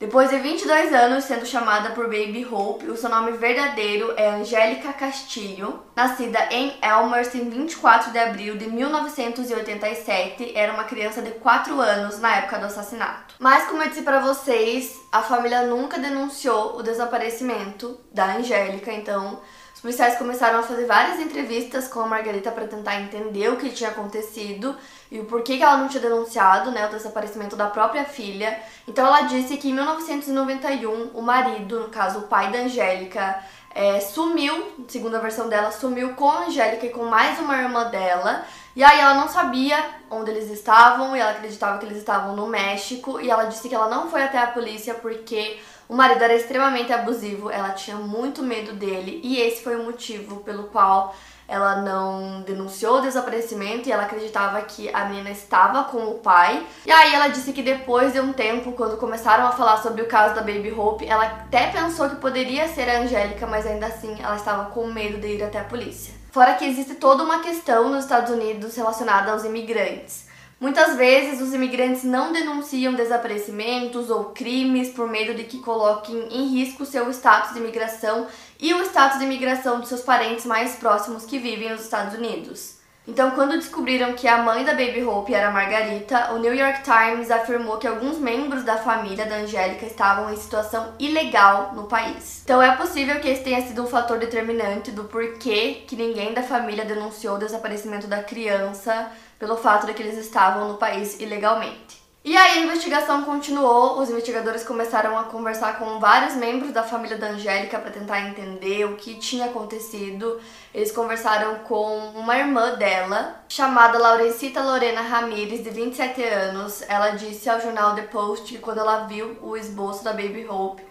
Depois 0.00 0.30
de 0.30 0.38
22 0.38 0.94
anos 0.94 1.24
sendo 1.24 1.44
chamada 1.44 1.90
por 1.90 2.04
Baby 2.04 2.48
Hope, 2.50 2.86
o 2.86 2.96
seu 2.96 3.10
nome 3.10 3.32
verdadeiro 3.32 4.14
é 4.16 4.30
Angélica 4.30 4.94
Castilho. 4.94 5.82
Nascida 5.94 6.38
em 6.50 6.74
Elmhurst 6.82 7.34
em 7.34 7.50
24 7.50 8.10
de 8.10 8.18
abril 8.18 8.56
de 8.56 8.66
1987, 8.66 10.52
era 10.56 10.72
uma 10.72 10.84
criança 10.84 11.20
de 11.20 11.32
4 11.32 11.78
anos 11.78 12.18
na 12.18 12.34
época 12.36 12.58
do 12.58 12.64
assassinato. 12.64 13.34
Mas 13.38 13.66
como 13.66 13.82
eu 13.82 13.90
disse 13.90 14.00
para 14.00 14.20
vocês, 14.20 14.98
a 15.12 15.20
família 15.20 15.66
nunca 15.66 15.98
denunciou 15.98 16.78
o 16.78 16.82
desaparecimento 16.82 18.00
da 18.10 18.36
Angélica, 18.36 18.90
então 18.90 19.42
os 19.80 19.82
policiais 19.82 20.18
começaram 20.18 20.58
a 20.58 20.62
fazer 20.62 20.84
várias 20.84 21.18
entrevistas 21.20 21.88
com 21.88 22.00
a 22.00 22.06
Margarita 22.06 22.52
para 22.52 22.66
tentar 22.66 23.00
entender 23.00 23.48
o 23.48 23.56
que 23.56 23.70
tinha 23.70 23.88
acontecido 23.88 24.76
e 25.10 25.18
o 25.18 25.24
porquê 25.24 25.56
que 25.56 25.62
ela 25.62 25.78
não 25.78 25.88
tinha 25.88 26.02
denunciado 26.02 26.70
né, 26.70 26.86
o 26.86 26.90
desaparecimento 26.90 27.56
da 27.56 27.66
própria 27.66 28.04
filha. 28.04 28.60
Então 28.86 29.06
ela 29.06 29.22
disse 29.22 29.56
que 29.56 29.70
em 29.70 29.72
1991 29.72 31.12
o 31.14 31.22
marido, 31.22 31.80
no 31.80 31.88
caso 31.88 32.18
o 32.18 32.22
pai 32.24 32.52
da 32.52 32.58
Angélica, 32.58 33.42
é, 33.74 34.00
sumiu, 34.00 34.70
segundo 34.86 35.16
a 35.16 35.20
versão 35.20 35.48
dela, 35.48 35.70
sumiu 35.70 36.12
com 36.12 36.30
a 36.30 36.44
Angélica 36.44 36.84
e 36.84 36.90
com 36.90 37.06
mais 37.06 37.38
uma 37.38 37.56
irmã 37.56 37.88
dela. 37.88 38.44
E 38.76 38.84
aí 38.84 39.00
ela 39.00 39.14
não 39.14 39.28
sabia 39.28 39.82
onde 40.10 40.30
eles 40.30 40.50
estavam 40.50 41.16
e 41.16 41.20
ela 41.20 41.30
acreditava 41.30 41.78
que 41.78 41.86
eles 41.86 41.96
estavam 41.96 42.36
no 42.36 42.46
México. 42.48 43.18
E 43.18 43.30
ela 43.30 43.44
disse 43.44 43.66
que 43.66 43.74
ela 43.74 43.88
não 43.88 44.10
foi 44.10 44.24
até 44.24 44.36
a 44.36 44.48
polícia 44.48 44.92
porque 44.92 45.58
o 45.90 45.94
marido 45.96 46.22
era 46.22 46.34
extremamente 46.34 46.92
abusivo, 46.92 47.50
ela 47.50 47.70
tinha 47.70 47.96
muito 47.96 48.44
medo 48.44 48.74
dele 48.74 49.20
e 49.24 49.40
esse 49.40 49.60
foi 49.60 49.74
o 49.74 49.82
motivo 49.82 50.36
pelo 50.36 50.68
qual 50.68 51.12
ela 51.48 51.82
não 51.82 52.42
denunciou 52.42 52.98
o 52.98 53.00
desaparecimento 53.00 53.88
e 53.88 53.92
ela 53.92 54.04
acreditava 54.04 54.62
que 54.62 54.88
a 54.94 55.06
menina 55.06 55.30
estava 55.30 55.82
com 55.82 55.98
o 56.06 56.18
pai. 56.20 56.64
E 56.86 56.92
aí 56.92 57.12
ela 57.12 57.26
disse 57.26 57.52
que 57.52 57.60
depois 57.60 58.12
de 58.12 58.20
um 58.20 58.32
tempo, 58.32 58.70
quando 58.70 58.98
começaram 58.98 59.44
a 59.48 59.50
falar 59.50 59.78
sobre 59.78 60.02
o 60.02 60.06
caso 60.06 60.36
da 60.36 60.42
Baby 60.42 60.70
Hope, 60.70 61.04
ela 61.08 61.24
até 61.24 61.72
pensou 61.72 62.08
que 62.08 62.16
poderia 62.16 62.68
ser 62.68 62.88
a 62.88 63.00
Angélica, 63.00 63.44
mas 63.48 63.66
ainda 63.66 63.86
assim 63.86 64.16
ela 64.22 64.36
estava 64.36 64.70
com 64.70 64.86
medo 64.86 65.18
de 65.18 65.26
ir 65.26 65.42
até 65.42 65.58
a 65.58 65.64
polícia. 65.64 66.14
Fora 66.30 66.54
que 66.54 66.64
existe 66.64 66.94
toda 66.94 67.24
uma 67.24 67.40
questão 67.40 67.88
nos 67.88 68.04
Estados 68.04 68.30
Unidos 68.30 68.76
relacionada 68.76 69.32
aos 69.32 69.44
imigrantes. 69.44 70.29
Muitas 70.60 70.94
vezes 70.94 71.40
os 71.40 71.54
imigrantes 71.54 72.04
não 72.04 72.34
denunciam 72.34 72.92
desaparecimentos 72.92 74.10
ou 74.10 74.26
crimes 74.26 74.90
por 74.90 75.08
medo 75.08 75.32
de 75.34 75.44
que 75.44 75.60
coloquem 75.60 76.28
em 76.30 76.48
risco 76.48 76.84
seu 76.84 77.10
status 77.10 77.54
de 77.54 77.60
imigração 77.60 78.26
e 78.60 78.74
o 78.74 78.82
status 78.82 79.18
de 79.18 79.24
imigração 79.24 79.80
dos 79.80 79.88
seus 79.88 80.02
parentes 80.02 80.44
mais 80.44 80.76
próximos 80.76 81.24
que 81.24 81.38
vivem 81.38 81.70
nos 81.70 81.80
Estados 81.80 82.14
Unidos. 82.14 82.78
Então, 83.08 83.30
quando 83.30 83.56
descobriram 83.56 84.12
que 84.12 84.28
a 84.28 84.42
mãe 84.42 84.62
da 84.62 84.72
Baby 84.72 85.02
Hope 85.02 85.32
era 85.32 85.50
Margarita, 85.50 86.32
o 86.32 86.38
New 86.38 86.54
York 86.54 86.82
Times 86.82 87.30
afirmou 87.30 87.78
que 87.78 87.86
alguns 87.86 88.18
membros 88.18 88.62
da 88.62 88.76
família 88.76 89.24
da 89.24 89.36
Angélica 89.36 89.86
estavam 89.86 90.30
em 90.30 90.36
situação 90.36 90.92
ilegal 90.98 91.72
no 91.74 91.84
país. 91.84 92.42
Então, 92.44 92.62
é 92.62 92.76
possível 92.76 93.18
que 93.18 93.28
esse 93.28 93.42
tenha 93.42 93.66
sido 93.66 93.82
um 93.82 93.86
fator 93.86 94.18
determinante 94.18 94.90
do 94.90 95.04
porquê 95.04 95.82
que 95.88 95.96
ninguém 95.96 96.34
da 96.34 96.42
família 96.42 96.84
denunciou 96.84 97.36
o 97.36 97.38
desaparecimento 97.38 98.06
da 98.06 98.22
criança 98.22 99.10
pelo 99.40 99.56
fato 99.56 99.86
de 99.86 99.94
que 99.94 100.02
eles 100.02 100.18
estavam 100.18 100.68
no 100.68 100.74
país 100.74 101.18
ilegalmente. 101.18 101.98
E 102.22 102.36
aí 102.36 102.58
a 102.58 102.62
investigação 102.64 103.22
continuou, 103.24 103.98
os 103.98 104.10
investigadores 104.10 104.62
começaram 104.62 105.18
a 105.18 105.24
conversar 105.24 105.78
com 105.78 105.98
vários 105.98 106.34
membros 106.34 106.70
da 106.70 106.82
família 106.82 107.16
da 107.16 107.28
Angélica 107.28 107.78
para 107.78 107.90
tentar 107.90 108.20
entender 108.28 108.84
o 108.84 108.96
que 108.96 109.14
tinha 109.14 109.46
acontecido. 109.46 110.38
Eles 110.74 110.92
conversaram 110.92 111.60
com 111.60 112.10
uma 112.10 112.36
irmã 112.36 112.74
dela, 112.74 113.42
chamada 113.48 113.98
Laurencita 113.98 114.62
Lorena 114.62 115.00
Ramírez, 115.00 115.64
de 115.64 115.70
27 115.70 116.22
anos. 116.22 116.82
Ela 116.86 117.12
disse 117.12 117.48
ao 117.48 117.58
jornal 117.58 117.94
The 117.94 118.02
Post 118.02 118.52
que 118.52 118.58
quando 118.58 118.80
ela 118.80 119.06
viu 119.06 119.38
o 119.40 119.56
esboço 119.56 120.04
da 120.04 120.12
Baby 120.12 120.46
Hope, 120.46 120.82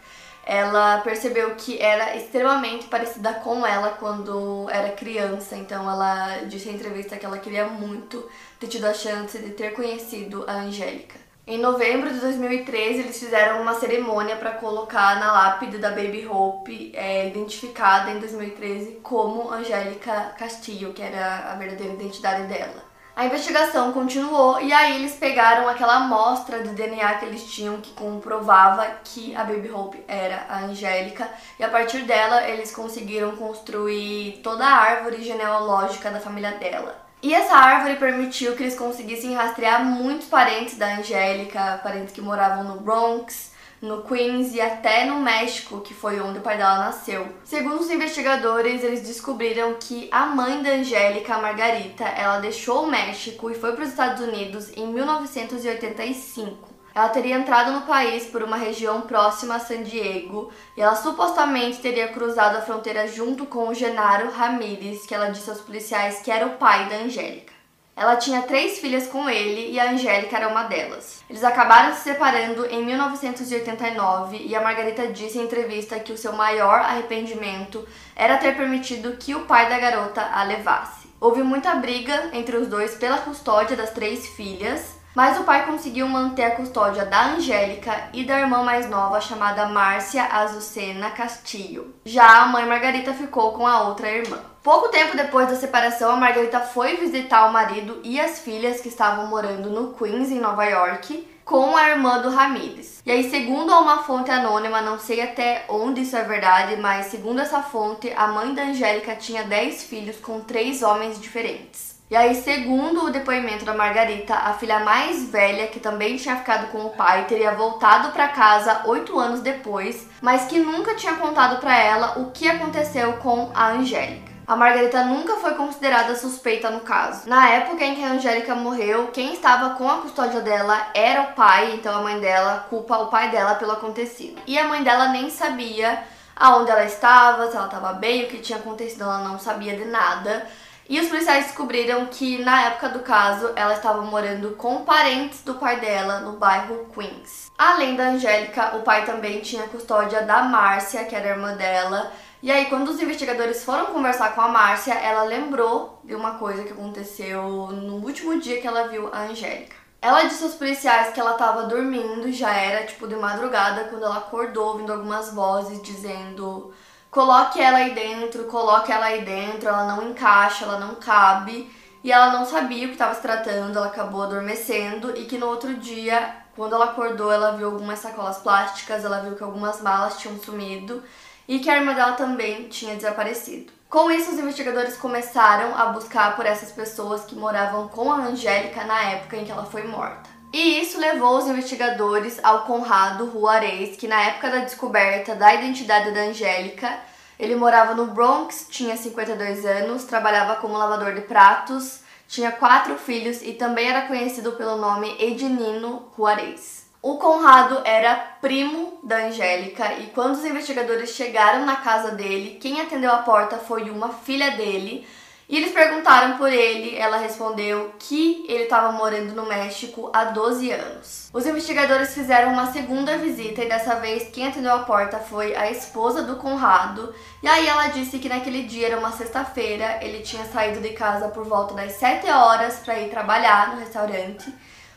ela 0.50 0.98
percebeu 1.02 1.54
que 1.56 1.80
era 1.80 2.18
extremamente 2.18 2.88
parecida 2.88 3.36
com 3.36 3.64
ela 3.64 3.90
quando 4.00 4.68
era 4.72 4.90
criança. 4.94 5.56
Então 5.56 5.88
ela 5.88 6.40
disse 6.48 6.70
em 6.70 6.74
entrevista 6.74 7.18
que 7.18 7.26
ela 7.26 7.38
queria 7.38 7.68
muito 7.68 8.28
ter 8.60 8.66
tido 8.66 8.86
a 8.86 8.94
chance 8.94 9.38
de 9.38 9.52
ter 9.52 9.74
conhecido 9.74 10.44
a 10.48 10.54
Angélica. 10.54 11.20
Em 11.46 11.60
novembro 11.60 12.12
de 12.12 12.20
2013, 12.20 13.00
eles 13.00 13.20
fizeram 13.20 13.62
uma 13.62 13.76
cerimônia 13.76 14.38
para 14.38 14.54
colocar 14.54 15.20
na 15.20 15.32
lápide 15.32 15.78
da 15.78 15.92
Baby 15.92 16.28
Hope, 16.28 16.94
é, 16.96 17.28
identificada 17.28 18.10
em 18.10 18.20
2013 18.20 19.02
como 19.04 19.52
Angélica 19.52 20.34
Castillo, 20.36 20.94
que 20.94 21.02
era 21.04 21.52
a 21.52 21.56
verdadeira 21.58 21.94
identidade 21.94 22.48
dela. 22.48 22.89
A 23.16 23.26
investigação 23.26 23.92
continuou 23.92 24.62
e 24.62 24.72
aí 24.72 24.96
eles 24.96 25.16
pegaram 25.16 25.68
aquela 25.68 25.96
amostra 25.96 26.64
de 26.64 26.70
DNA 26.70 27.16
que 27.16 27.26
eles 27.26 27.44
tinham 27.44 27.82
que 27.82 27.92
comprovava 27.92 28.86
que 29.04 29.36
a 29.36 29.44
Baby 29.44 29.70
Hope 29.72 30.04
era 30.08 30.46
a 30.48 30.60
Angélica 30.60 31.30
e 31.60 31.64
a 31.64 31.68
partir 31.68 32.04
dela 32.04 32.48
eles 32.48 32.74
conseguiram 32.74 33.36
construir 33.36 34.40
toda 34.42 34.66
a 34.66 34.74
árvore 34.74 35.22
genealógica 35.22 36.10
da 36.10 36.20
família 36.20 36.52
dela. 36.52 37.10
E 37.22 37.34
essa 37.34 37.54
árvore 37.54 37.98
permitiu 37.98 38.56
que 38.56 38.64
eles 38.64 38.78
conseguissem 38.78 39.36
rastrear 39.36 39.84
muitos 39.84 40.30
parentes 40.30 40.78
da 40.78 40.98
Angélica, 40.98 41.82
parentes 41.84 42.14
que 42.14 42.22
moravam 42.22 42.64
no 42.64 42.80
Bronx, 42.80 43.52
no 43.82 44.04
Queens 44.04 44.54
e 44.54 44.62
até 44.62 45.06
no 45.06 45.22
México, 45.22 45.82
que 45.82 45.94
foi 45.94 46.20
onde 46.20 46.40
o 46.40 46.42
pai 46.42 46.58
dela 46.58 46.80
nasceu. 46.80 47.28
Segundo 47.44 47.80
os 47.80 47.90
investigadores, 47.90 48.84
eles 48.84 49.02
descobriram 49.02 49.76
que 49.80 50.10
a 50.12 50.26
mãe 50.26 50.62
da 50.62 50.72
Angélica, 50.72 51.38
Margarita, 51.38 52.04
ela 52.04 52.40
deixou 52.40 52.84
o 52.84 52.92
México 52.92 53.50
e 53.50 53.56
foi 53.56 53.74
para 53.74 53.84
os 53.84 53.90
Estados 53.90 54.22
Unidos 54.22 54.72
em 54.76 54.88
1985. 54.88 56.70
Ela 56.94 57.10
teria 57.10 57.38
entrado 57.38 57.72
no 57.72 57.82
país 57.82 58.26
por 58.26 58.44
uma 58.44 58.58
região 58.58 59.02
próxima 59.02 59.56
a 59.56 59.60
San 59.60 59.84
Diego 59.84 60.52
e 60.76 60.82
ela 60.82 60.96
supostamente 60.96 61.80
teria 61.80 62.10
cruzado 62.10 62.58
a 62.58 62.62
fronteira 62.62 63.08
junto 63.08 63.46
com 63.46 63.70
o 63.70 63.74
Genaro 63.74 64.32
Ramírez, 64.32 65.06
que 65.06 65.14
ela 65.14 65.30
disse 65.30 65.50
aos 65.50 65.62
policiais 65.62 66.22
que 66.22 66.32
era 66.32 66.48
o 66.48 66.58
pai 66.58 66.90
da 66.90 66.98
Angélica. 66.98 67.59
Ela 68.00 68.16
tinha 68.16 68.44
três 68.44 68.80
filhas 68.80 69.08
com 69.08 69.30
ele 69.30 69.74
e 69.74 69.78
a 69.78 69.92
Angélica 69.92 70.38
era 70.38 70.48
uma 70.48 70.64
delas. 70.64 71.22
Eles 71.30 71.44
acabaram 71.44 71.94
se 71.94 72.00
separando 72.04 72.66
em 72.68 72.86
1989 72.86 74.38
e 74.38 74.56
a 74.56 74.62
Margarita 74.62 75.08
disse 75.08 75.38
em 75.38 75.44
entrevista 75.44 76.00
que 76.00 76.14
o 76.14 76.18
seu 76.18 76.32
maior 76.32 76.80
arrependimento 76.80 77.86
era 78.16 78.38
ter 78.38 78.56
permitido 78.56 79.18
que 79.18 79.36
o 79.36 79.42
pai 79.42 79.68
da 79.68 79.78
garota 79.78 80.22
a 80.22 80.44
levasse. 80.46 81.10
Houve 81.20 81.44
muita 81.44 81.76
briga 81.76 82.30
entre 82.32 82.56
os 82.56 82.70
dois 82.70 82.96
pela 82.96 83.18
custódia 83.18 83.76
das 83.76 83.90
três 83.90 84.30
filhas, 84.30 84.96
mas 85.16 85.40
o 85.40 85.44
pai 85.44 85.66
conseguiu 85.66 86.08
manter 86.08 86.44
a 86.44 86.56
custódia 86.56 87.06
da 87.06 87.34
Angélica 87.34 88.10
e 88.14 88.24
da 88.24 88.40
irmã 88.40 88.64
mais 88.64 88.90
nova 88.90 89.20
chamada 89.20 89.66
Márcia 89.66 90.24
Azucena 90.26 91.10
Castillo. 91.12 91.94
Já 92.06 92.44
a 92.44 92.46
mãe 92.46 92.66
Margarita 92.66 93.14
ficou 93.14 93.54
com 93.54 93.66
a 93.66 93.82
outra 93.84 94.10
irmã. 94.10 94.40
Pouco 94.62 94.90
tempo 94.90 95.16
depois 95.16 95.48
da 95.48 95.56
separação, 95.56 96.12
a 96.12 96.16
Margarita 96.18 96.60
foi 96.60 96.98
visitar 96.98 97.50
o 97.50 97.54
marido 97.54 98.00
e 98.04 98.20
as 98.20 98.40
filhas 98.40 98.82
que 98.82 98.90
estavam 98.90 99.28
morando 99.28 99.70
no 99.70 99.94
Queens, 99.94 100.32
em 100.32 100.40
Nova 100.40 100.66
York, 100.66 101.28
com 101.46 101.76
a 101.76 101.90
irmã 101.90 102.22
do 102.22 102.30
Ramírez. 102.30 103.02
E 103.04 103.12
aí, 103.12 103.28
segundo 103.28 103.74
uma 103.74 104.04
fonte 104.04 104.30
anônima, 104.30 104.82
não 104.82 105.00
sei 105.00 105.22
até 105.22 105.66
onde 105.68 106.02
isso 106.02 106.16
é 106.16 106.24
verdade, 106.24 106.76
mas 106.76 107.08
segundo 107.08 107.42
essa 107.42 107.64
fonte, 107.64 108.14
a 108.16 108.28
mãe 108.28 108.54
da 108.54 108.64
Angélica 108.64 109.16
tinha 109.16 109.44
10 109.44 109.84
filhos 109.86 110.18
com 110.18 110.42
três 110.42 110.84
homens 110.84 111.20
diferentes. 111.20 111.89
E 112.10 112.16
aí, 112.16 112.34
segundo 112.34 113.06
o 113.06 113.12
depoimento 113.12 113.64
da 113.64 113.76
Margarita, 113.76 114.34
a 114.34 114.54
filha 114.54 114.80
mais 114.80 115.30
velha, 115.30 115.68
que 115.68 115.80
também 115.80 116.18
tinha 116.18 116.38
ficado 116.38 116.72
com 116.72 116.80
o 116.80 116.90
pai, 116.90 117.26
teria 117.26 117.52
voltado 117.52 118.12
para 118.12 118.30
casa 118.30 118.82
oito 118.86 119.20
anos 119.20 119.42
depois, 119.42 120.08
mas 120.20 120.46
que 120.48 120.58
nunca 120.58 120.96
tinha 120.96 121.14
contado 121.18 121.60
para 121.60 121.78
ela 121.78 122.18
o 122.18 122.32
que 122.32 122.50
aconteceu 122.50 123.14
com 123.18 123.52
a 123.54 123.68
Angélica. 123.68 124.32
A 124.48 124.56
Margarita 124.56 125.04
nunca 125.04 125.36
foi 125.36 125.54
considerada 125.54 126.16
suspeita 126.16 126.72
no 126.72 126.80
caso. 126.80 127.30
Na 127.30 127.48
época 127.48 127.86
em 127.86 127.94
que 127.94 128.04
a 128.04 128.14
Angélica 128.14 128.56
morreu, 128.56 129.10
quem 129.14 129.32
estava 129.34 129.76
com 129.76 129.88
a 129.88 129.98
custódia 129.98 130.42
dela 130.42 130.88
era 130.96 131.22
o 131.22 131.34
pai, 131.34 131.76
então 131.76 131.96
a 131.96 132.02
mãe 132.02 132.20
dela 132.20 132.66
culpa 132.72 132.98
o 132.98 133.10
pai 133.10 133.30
dela 133.30 133.54
pelo 133.54 133.74
acontecido. 133.74 134.42
E 134.48 134.58
a 134.58 134.68
mãe 134.68 134.82
dela 134.82 135.10
nem 135.10 135.30
sabia 135.30 136.04
aonde 136.36 136.72
ela 136.72 136.86
estava, 136.86 137.52
se 137.52 137.56
ela 137.56 137.66
estava 137.66 137.94
bem, 137.94 138.24
o 138.24 138.28
que 138.30 138.40
tinha 138.40 138.58
acontecido, 138.58 139.04
ela 139.04 139.20
não 139.20 139.38
sabia 139.38 139.76
de 139.76 139.86
nada. 139.86 140.48
E 140.90 141.00
os 141.00 141.08
policiais 141.08 141.46
descobriram 141.46 142.08
que 142.08 142.44
na 142.44 142.64
época 142.64 142.90
do 142.90 143.00
caso 143.02 143.52
ela 143.56 143.76
estava 143.76 144.02
morando 144.02 144.56
com 144.56 144.84
parentes 144.84 145.44
do 145.44 145.54
pai 145.54 145.80
dela 145.80 146.20
no 146.22 146.34
bairro 146.34 146.88
Queens. 146.92 147.52
Além 147.56 147.96
da 147.96 148.08
Angélica, 148.08 148.76
o 148.76 148.82
pai 148.82 149.06
também 149.06 149.40
tinha 149.40 149.68
custódia 149.68 150.24
da 150.24 150.42
Márcia, 150.42 151.06
que 151.06 151.16
era 151.16 151.30
irmã 151.30 151.56
dela, 151.56 152.12
e 152.42 152.50
aí, 152.50 152.68
quando 152.68 152.88
os 152.88 153.02
investigadores 153.02 153.66
foram 153.66 153.88
conversar 153.88 154.34
com 154.34 154.40
a 154.40 154.48
Márcia, 154.48 154.94
ela 154.94 155.24
lembrou 155.24 156.00
de 156.06 156.16
uma 156.16 156.36
coisa 156.36 156.64
que 156.64 156.72
aconteceu 156.72 157.44
no 157.68 157.96
último 157.96 158.40
dia 158.40 158.62
que 158.62 158.68
ela 158.68 158.88
viu 158.88 159.10
a 159.12 159.24
Angélica. 159.24 159.76
Ela 160.02 160.24
disse 160.24 160.46
aos 160.46 160.56
policiais 160.56 161.14
que 161.14 161.20
ela 161.20 161.34
estava 161.34 161.64
dormindo, 161.64 162.32
já 162.32 162.54
era 162.56 162.88
tipo 162.88 163.06
de 163.10 163.16
madrugada, 163.18 163.90
quando 163.90 164.06
ela 164.06 164.20
acordou, 164.20 164.70
ouvindo 164.70 164.94
algumas 164.94 165.34
vozes 165.34 165.82
dizendo: 165.82 166.74
coloque 167.12 167.62
ela 167.62 167.78
aí 167.78 167.94
dentro, 167.94 168.46
coloque 168.46 168.92
ela 168.92 169.06
aí 169.06 169.24
dentro, 169.24 169.70
ela 169.70 169.86
não 169.86 170.10
encaixa, 170.10 170.66
ela 170.66 170.80
não 170.80 170.96
cabe. 170.96 171.70
E 172.04 172.12
ela 172.12 172.32
não 172.32 172.46
sabia 172.46 172.86
o 172.86 172.90
que 172.90 172.96
estava 172.96 173.14
se 173.14 173.22
tratando, 173.22 173.78
ela 173.78 173.88
acabou 173.88 174.24
adormecendo 174.24 175.18
e 175.18 175.26
que 175.26 175.38
no 175.38 175.48
outro 175.48 175.76
dia, 175.76 176.34
quando 176.56 176.74
ela 176.74 176.86
acordou, 176.86 177.32
ela 177.32 177.52
viu 177.52 177.68
algumas 177.68 178.00
sacolas 178.00 178.38
plásticas, 178.38 179.04
ela 179.04 179.20
viu 179.20 179.36
que 179.36 179.44
algumas 179.44 179.82
malas 179.82 180.18
tinham 180.18 180.40
sumido 180.40 181.04
e 181.46 181.60
que 181.60 181.70
a 181.70 181.76
irmã 181.76 181.94
dela 181.94 182.14
também 182.14 182.70
tinha 182.70 182.96
desaparecido. 182.96 183.74
Com 183.90 184.10
isso, 184.12 184.32
os 184.32 184.38
investigadores 184.38 184.96
começaram 184.96 185.76
a 185.76 185.88
buscar 185.88 186.36
por 186.36 186.46
essas 186.46 186.72
pessoas 186.72 187.26
que 187.26 187.36
moravam 187.36 187.88
com 187.88 188.14
a 188.14 188.18
Angélica 188.18 188.86
na 188.86 189.02
época 189.02 189.36
em 189.36 189.44
que 189.44 189.52
ela 189.52 189.66
foi 189.66 189.84
morta. 189.84 190.29
E 190.52 190.82
isso 190.82 191.00
levou 191.00 191.38
os 191.38 191.48
investigadores 191.48 192.40
ao 192.44 192.64
Conrado 192.64 193.32
Juarez, 193.32 193.96
que 193.96 194.08
na 194.08 194.20
época 194.22 194.50
da 194.50 194.60
descoberta 194.60 195.36
da 195.36 195.54
identidade 195.54 196.12
da 196.12 196.22
Angélica, 196.22 197.00
ele 197.38 197.56
morava 197.56 197.94
no 197.94 198.08
Bronx, 198.08 198.68
tinha 198.70 198.98
52 198.98 199.64
anos, 199.64 200.06
trabalhava 200.06 200.56
como 200.56 200.78
lavador 200.78 201.14
de 201.14 201.22
pratos, 201.22 202.02
tinha 202.28 202.52
quatro 202.52 202.98
filhos 202.98 203.42
e 203.44 203.54
também 203.54 203.88
era 203.88 204.08
conhecido 204.08 204.54
pelo 204.54 204.78
nome 204.78 205.16
Ednino 205.20 206.12
Juarez. 206.18 206.88
O 207.02 207.18
Conrado 207.18 207.82
era 207.86 208.16
primo 208.42 209.00
da 209.04 209.28
Angélica 209.28 209.94
e 210.00 210.08
quando 210.08 210.34
os 210.34 210.44
investigadores 210.44 211.12
chegaram 211.12 211.66
na 211.66 211.78
casa 211.78 212.12
dele, 212.12 212.58
quem 212.60 212.82
atendeu 212.82 213.12
a 213.12 213.20
porta 213.20 213.58
foi 213.58 213.90
uma 213.90 214.10
filha 214.10 214.52
dele. 214.52 215.08
E 215.50 215.58
eles 215.58 215.72
perguntaram 215.72 216.38
por 216.38 216.54
ele, 216.54 216.96
ela 216.96 217.18
respondeu 217.18 217.92
que 217.98 218.46
ele 218.48 218.66
estava 218.66 218.92
morando 218.92 219.34
no 219.34 219.48
México 219.48 220.12
há 220.14 220.26
12 220.26 220.70
anos. 220.70 221.28
Os 221.34 221.44
investigadores 221.44 222.14
fizeram 222.14 222.54
uma 222.54 222.72
segunda 222.72 223.18
visita 223.18 223.64
e 223.64 223.68
dessa 223.68 223.96
vez 223.96 224.30
quem 224.30 224.48
atendeu 224.48 224.72
a 224.72 224.84
porta 224.84 225.18
foi 225.18 225.56
a 225.56 225.72
esposa 225.72 226.22
do 226.22 226.36
Conrado. 226.36 227.12
E 227.42 227.48
aí 227.48 227.68
ela 227.68 227.88
disse 227.88 228.20
que 228.20 228.30
naquele 228.30 228.62
dia 228.62 228.90
era 228.90 229.00
uma 229.00 229.12
sexta-feira, 229.12 229.98
ele 230.04 230.20
tinha 230.20 230.46
saído 230.46 230.82
de 230.82 230.90
casa 230.90 231.30
por 231.30 231.44
volta 231.46 231.74
das 231.74 231.94
7 231.94 232.30
horas 232.30 232.82
para 232.86 233.00
ir 233.00 233.10
trabalhar 233.10 233.74
no 233.74 233.80
restaurante. 233.80 234.54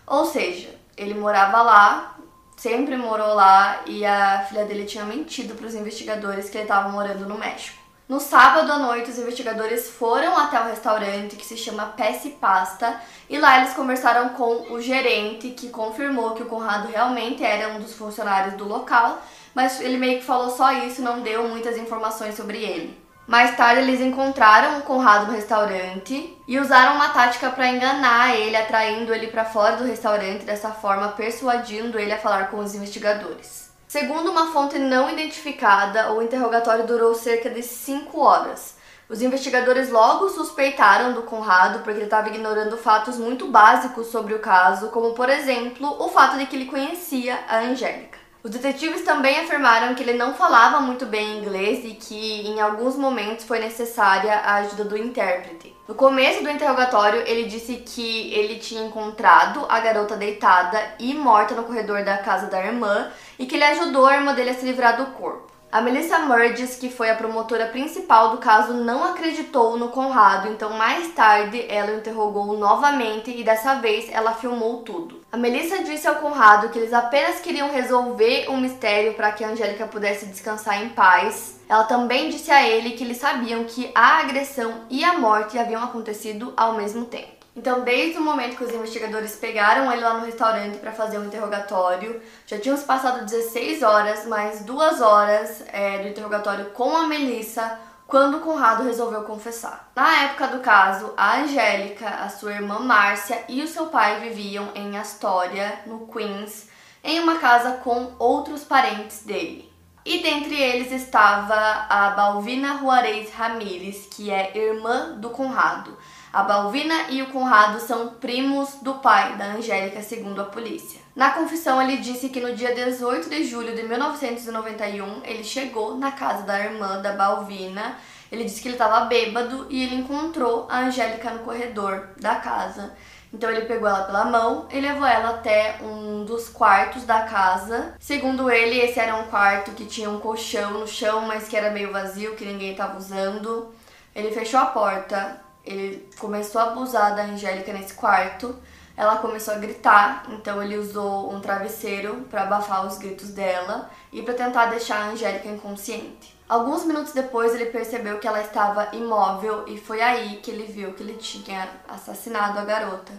Ou 0.07 0.27
seja, 0.27 0.79
ele 0.99 1.15
morava 1.15 1.63
lá, 1.63 2.19
sempre 2.59 2.95
morou 2.95 3.35
lá 3.35 3.81
e 3.87 4.05
a 4.05 4.45
filha 4.47 4.67
dele 4.67 4.85
tinha 4.85 5.07
mentido 5.07 5.55
para 5.55 5.67
os 5.67 5.75
investigadores 5.75 6.51
que 6.51 6.59
ele 6.59 6.65
estava 6.65 6.91
morando 6.91 7.27
no 7.27 7.39
México. 7.39 7.82
No 8.13 8.21
sábado 8.21 8.71
à 8.71 8.79
noite, 8.79 9.11
os 9.11 9.17
investigadores 9.17 9.89
foram 9.89 10.37
até 10.37 10.61
o 10.61 10.67
restaurante 10.67 11.35
que 11.35 11.47
se 11.47 11.57
chama 11.57 11.95
Peça 11.97 12.29
e 12.29 12.33
Pasta 12.33 13.01
e 13.27 13.39
lá 13.39 13.61
eles 13.61 13.73
conversaram 13.73 14.29
com 14.35 14.71
o 14.71 14.83
gerente 14.83 15.49
que 15.49 15.71
confirmou 15.71 16.33
que 16.33 16.43
o 16.43 16.47
Conrado 16.47 16.89
realmente 16.89 17.43
era 17.43 17.73
um 17.73 17.81
dos 17.81 17.95
funcionários 17.95 18.53
do 18.53 18.69
local, 18.69 19.23
mas 19.55 19.81
ele 19.81 19.97
meio 19.97 20.19
que 20.19 20.27
falou 20.27 20.51
só 20.51 20.71
isso, 20.75 21.01
não 21.01 21.23
deu 21.23 21.49
muitas 21.49 21.79
informações 21.79 22.37
sobre 22.37 22.59
ele. 22.59 23.03
Mais 23.27 23.57
tarde, 23.57 23.81
eles 23.81 24.03
encontraram 24.03 24.81
o 24.81 24.83
Conrado 24.83 25.29
no 25.29 25.33
restaurante 25.33 26.37
e 26.47 26.59
usaram 26.59 26.97
uma 26.97 27.09
tática 27.09 27.49
para 27.49 27.69
enganar 27.69 28.37
ele, 28.37 28.57
atraindo 28.57 29.15
ele 29.15 29.29
para 29.29 29.47
fora 29.47 29.77
do 29.77 29.85
restaurante, 29.85 30.45
dessa 30.45 30.71
forma 30.71 31.09
persuadindo 31.09 31.99
ele 31.99 32.13
a 32.13 32.19
falar 32.19 32.51
com 32.51 32.59
os 32.59 32.75
investigadores. 32.75 33.62
Segundo 33.93 34.31
uma 34.31 34.51
fonte 34.51 34.79
não 34.79 35.11
identificada, 35.11 36.15
o 36.15 36.23
interrogatório 36.23 36.87
durou 36.87 37.15
cerca 37.15 37.51
de 37.51 37.63
5 37.63 38.19
horas. 38.19 38.75
Os 39.07 39.21
investigadores 39.21 39.91
logo 39.91 40.31
suspeitaram 40.31 41.13
do 41.13 41.25
Conrado 41.25 41.81
porque 41.81 41.99
ele 41.99 42.05
estava 42.05 42.31
ignorando 42.31 42.79
fatos 42.79 43.19
muito 43.19 43.49
básicos 43.49 44.07
sobre 44.07 44.33
o 44.33 44.39
caso, 44.39 44.89
como 44.89 45.13
por 45.13 45.29
exemplo 45.29 45.95
o 46.03 46.09
fato 46.09 46.39
de 46.39 46.47
que 46.47 46.57
ele 46.57 46.71
conhecia 46.71 47.39
a 47.47 47.59
Angélica. 47.59 48.19
Os 48.43 48.51
detetives 48.51 49.03
também 49.03 49.39
afirmaram 49.39 49.95
que 49.95 50.03
ele 50.03 50.15
não 50.15 50.35
falava 50.35 50.81
muito 50.81 51.07
bem 51.07 51.39
inglês 51.39 51.85
e 51.85 51.91
que 51.91 52.49
em 52.49 52.61
alguns 52.61 52.97
momentos 52.97 53.45
foi 53.45 53.61
necessária 53.61 54.37
a 54.39 54.55
ajuda 54.55 54.85
do 54.85 54.97
intérprete. 54.97 55.77
No 55.87 55.95
começo 55.95 56.43
do 56.43 56.51
interrogatório, 56.51 57.21
ele 57.27 57.45
disse 57.45 57.77
que 57.77 58.33
ele 58.33 58.59
tinha 58.59 58.85
encontrado 58.85 59.65
a 59.69 59.79
garota 59.79 60.17
deitada 60.17 60.81
e 60.99 61.15
morta 61.15 61.55
no 61.55 61.63
corredor 61.63 62.03
da 62.03 62.19
casa 62.19 62.47
da 62.49 62.65
irmã 62.65 63.13
e 63.43 63.47
que 63.47 63.57
ele 63.57 63.65
ajudou 63.65 64.07
a 64.07 64.15
irmã 64.15 64.33
dele 64.33 64.51
a 64.51 64.55
se 64.55 64.65
livrar 64.65 64.97
do 64.97 65.07
corpo. 65.15 65.51
A 65.73 65.81
Melissa 65.81 66.21
Murges, 66.21 66.77
que 66.77 66.89
foi 66.89 67.11
a 67.11 67.17
promotora 67.17 67.67
principal 67.67 68.31
do 68.31 68.37
caso, 68.37 68.75
não 68.75 69.03
acreditou 69.03 69.77
no 69.77 69.89
Conrado, 69.89 70.49
então 70.49 70.75
mais 70.75 71.13
tarde 71.13 71.65
ela 71.69 71.91
o 71.91 71.97
interrogou 71.97 72.57
novamente 72.57 73.37
e 73.37 73.43
dessa 73.43 73.77
vez 73.77 74.09
ela 74.13 74.33
filmou 74.33 74.83
tudo. 74.83 75.23
A 75.33 75.37
Melissa 75.37 75.83
disse 75.83 76.07
ao 76.07 76.17
Conrado 76.17 76.69
que 76.69 76.79
eles 76.79 76.93
apenas 76.93 77.41
queriam 77.41 77.73
resolver 77.73 78.47
o 78.49 78.53
um 78.53 78.61
mistério 78.61 79.15
para 79.15 79.33
que 79.33 79.43
a 79.43 79.49
Angélica 79.49 79.89
pudesse 79.89 80.27
descansar 80.27 80.81
em 80.81 80.91
paz. 80.91 81.59
Ela 81.69 81.85
também 81.85 82.31
disse 82.31 82.53
a 82.53 82.69
ele 82.69 82.91
que 82.91 83.03
eles 83.03 83.17
sabiam 83.17 83.65
que 83.65 83.91
a 83.93 84.21
agressão 84.21 84.83
e 84.89 85.03
a 85.03 85.19
morte 85.19 85.59
haviam 85.59 85.83
acontecido 85.83 86.53
ao 86.57 86.75
mesmo 86.75 87.07
tempo. 87.07 87.32
Então, 87.55 87.83
desde 87.83 88.19
o 88.19 88.23
momento 88.23 88.57
que 88.57 88.65
os 88.65 88.73
investigadores 88.73 89.37
pegaram 89.37 89.93
ele 89.93 90.01
lá 90.01 90.15
no 90.15 90.25
restaurante 90.25 90.79
para 90.79 90.91
fazer 90.91 91.19
um 91.19 91.27
interrogatório, 91.27 92.21
já 92.47 92.59
tinham 92.59 92.77
se 92.77 92.85
passado 92.85 93.27
16 93.27 93.83
horas, 93.83 94.27
mais 94.27 94.65
duas 94.65 95.03
horas 95.03 95.63
é, 95.71 95.99
do 95.99 96.09
interrogatório 96.09 96.71
com 96.71 96.97
a 96.97 97.07
Melissa, 97.07 97.79
quando 98.07 98.39
o 98.39 98.41
Conrado 98.41 98.85
resolveu 98.85 99.23
confessar. 99.23 99.91
Na 99.95 100.25
época 100.25 100.49
do 100.49 100.61
caso, 100.61 101.13
a 101.17 101.41
Angélica, 101.41 102.09
a 102.09 102.29
sua 102.31 102.53
irmã 102.53 102.79
Márcia 102.79 103.45
e 103.49 103.63
o 103.63 103.69
seu 103.69 103.87
pai 103.87 104.21
viviam 104.21 104.71
em 104.75 104.97
Astoria, 104.97 105.81
no 105.87 106.07
Queens, 106.07 106.69
em 107.05 107.21
uma 107.21 107.37
casa 107.37 107.73
com 107.79 108.13
outros 108.19 108.65
parentes 108.65 109.25
dele. 109.25 109.71
E 110.05 110.23
dentre 110.23 110.61
eles 110.61 110.91
estava 110.91 111.55
a 111.89 112.11
Balvina 112.11 112.79
Juarez 112.79 113.33
Ramírez, 113.33 114.09
que 114.11 114.31
é 114.31 114.57
irmã 114.57 115.13
do 115.19 115.31
Conrado. 115.31 115.97
A 116.33 116.45
Balvina 116.45 117.11
e 117.11 117.21
o 117.21 117.27
Conrado 117.27 117.79
são 117.79 118.09
primos 118.09 118.77
do 118.81 118.95
pai 118.95 119.37
da 119.37 119.53
Angélica, 119.53 120.01
segundo 120.01 120.41
a 120.41 120.47
polícia. 120.47 120.99
Na 121.15 121.33
confissão, 121.33 121.83
ele 121.83 121.99
disse 121.99 122.31
que 122.31 122.41
no 122.41 122.55
dia 122.55 122.75
18 122.75 123.29
de 123.29 123.45
julho 123.45 123.77
de 123.77 123.83
1991 123.83 125.21
ele 125.25 125.45
chegou 125.45 125.99
na 125.99 126.11
casa 126.13 126.45
da 126.45 126.59
irmã 126.59 127.03
da 127.03 127.13
Balvina. 127.13 127.99
Ele 128.31 128.45
disse 128.45 128.63
que 128.63 128.69
ele 128.69 128.77
estava 128.77 129.05
bêbado 129.05 129.67
e 129.69 129.85
ele 129.85 129.97
encontrou 129.97 130.67
a 130.71 130.79
Angélica 130.79 131.33
no 131.33 131.41
corredor 131.41 132.09
da 132.19 132.37
casa. 132.37 132.95
Então 133.31 133.51
ele 133.51 133.67
pegou 133.67 133.87
ela 133.87 134.05
pela 134.05 134.25
mão 134.25 134.67
e 134.73 134.81
levou 134.81 135.07
ela 135.07 135.31
até 135.31 135.77
um 135.83 136.25
dos 136.25 136.49
quartos 136.49 137.05
da 137.05 137.25
casa. 137.25 137.95
Segundo 138.01 138.51
ele, 138.51 138.79
esse 138.79 138.99
era 138.99 139.17
um 139.17 139.25
quarto 139.25 139.73
que 139.73 139.85
tinha 139.85 140.09
um 140.09 140.19
colchão 140.19 140.71
no 140.71 140.89
chão, 140.89 141.27
mas 141.27 141.47
que 141.47 141.59
era 141.59 141.71
meio 141.71 141.93
vazio, 141.93 142.37
que 142.37 142.47
ninguém 142.47 142.71
estava 142.71 142.97
usando. 142.97 143.75
Ele 144.15 144.31
fechou 144.31 144.61
a 144.61 144.67
porta, 144.67 145.39
ele 145.65 146.09
começou 146.19 146.61
a 146.61 146.65
abusar 146.65 147.15
da 147.15 147.25
Angélica 147.25 147.73
nesse 147.73 147.95
quarto. 147.95 148.55
Ela 148.97 149.17
começou 149.17 149.55
a 149.55 149.59
gritar, 149.59 150.25
então 150.29 150.63
ele 150.63 150.77
usou 150.77 151.33
um 151.33 151.41
travesseiro 151.41 152.27
para 152.31 152.43
abafar 152.43 152.87
os 152.87 152.99
gritos 152.99 153.31
dela 153.31 153.91
e 154.13 154.21
para 154.23 154.35
tentar 154.35 154.67
deixar 154.67 154.97
a 154.97 155.11
Angélica 155.11 155.49
inconsciente. 155.49 156.37
Alguns 156.49 156.85
minutos 156.85 157.13
depois, 157.13 157.55
ele 157.55 157.67
percebeu 157.67 158.19
que 158.19 158.29
ela 158.29 158.43
estava 158.43 158.95
imóvel 158.95 159.65
e 159.67 159.79
foi 159.79 160.03
aí 160.03 160.37
que 160.43 160.51
ele 160.51 160.71
viu 160.71 160.93
que 160.93 161.03
ele 161.03 161.15
tinha 161.15 161.67
assassinado 161.89 162.59
a 162.59 162.65
garota. 162.65 163.13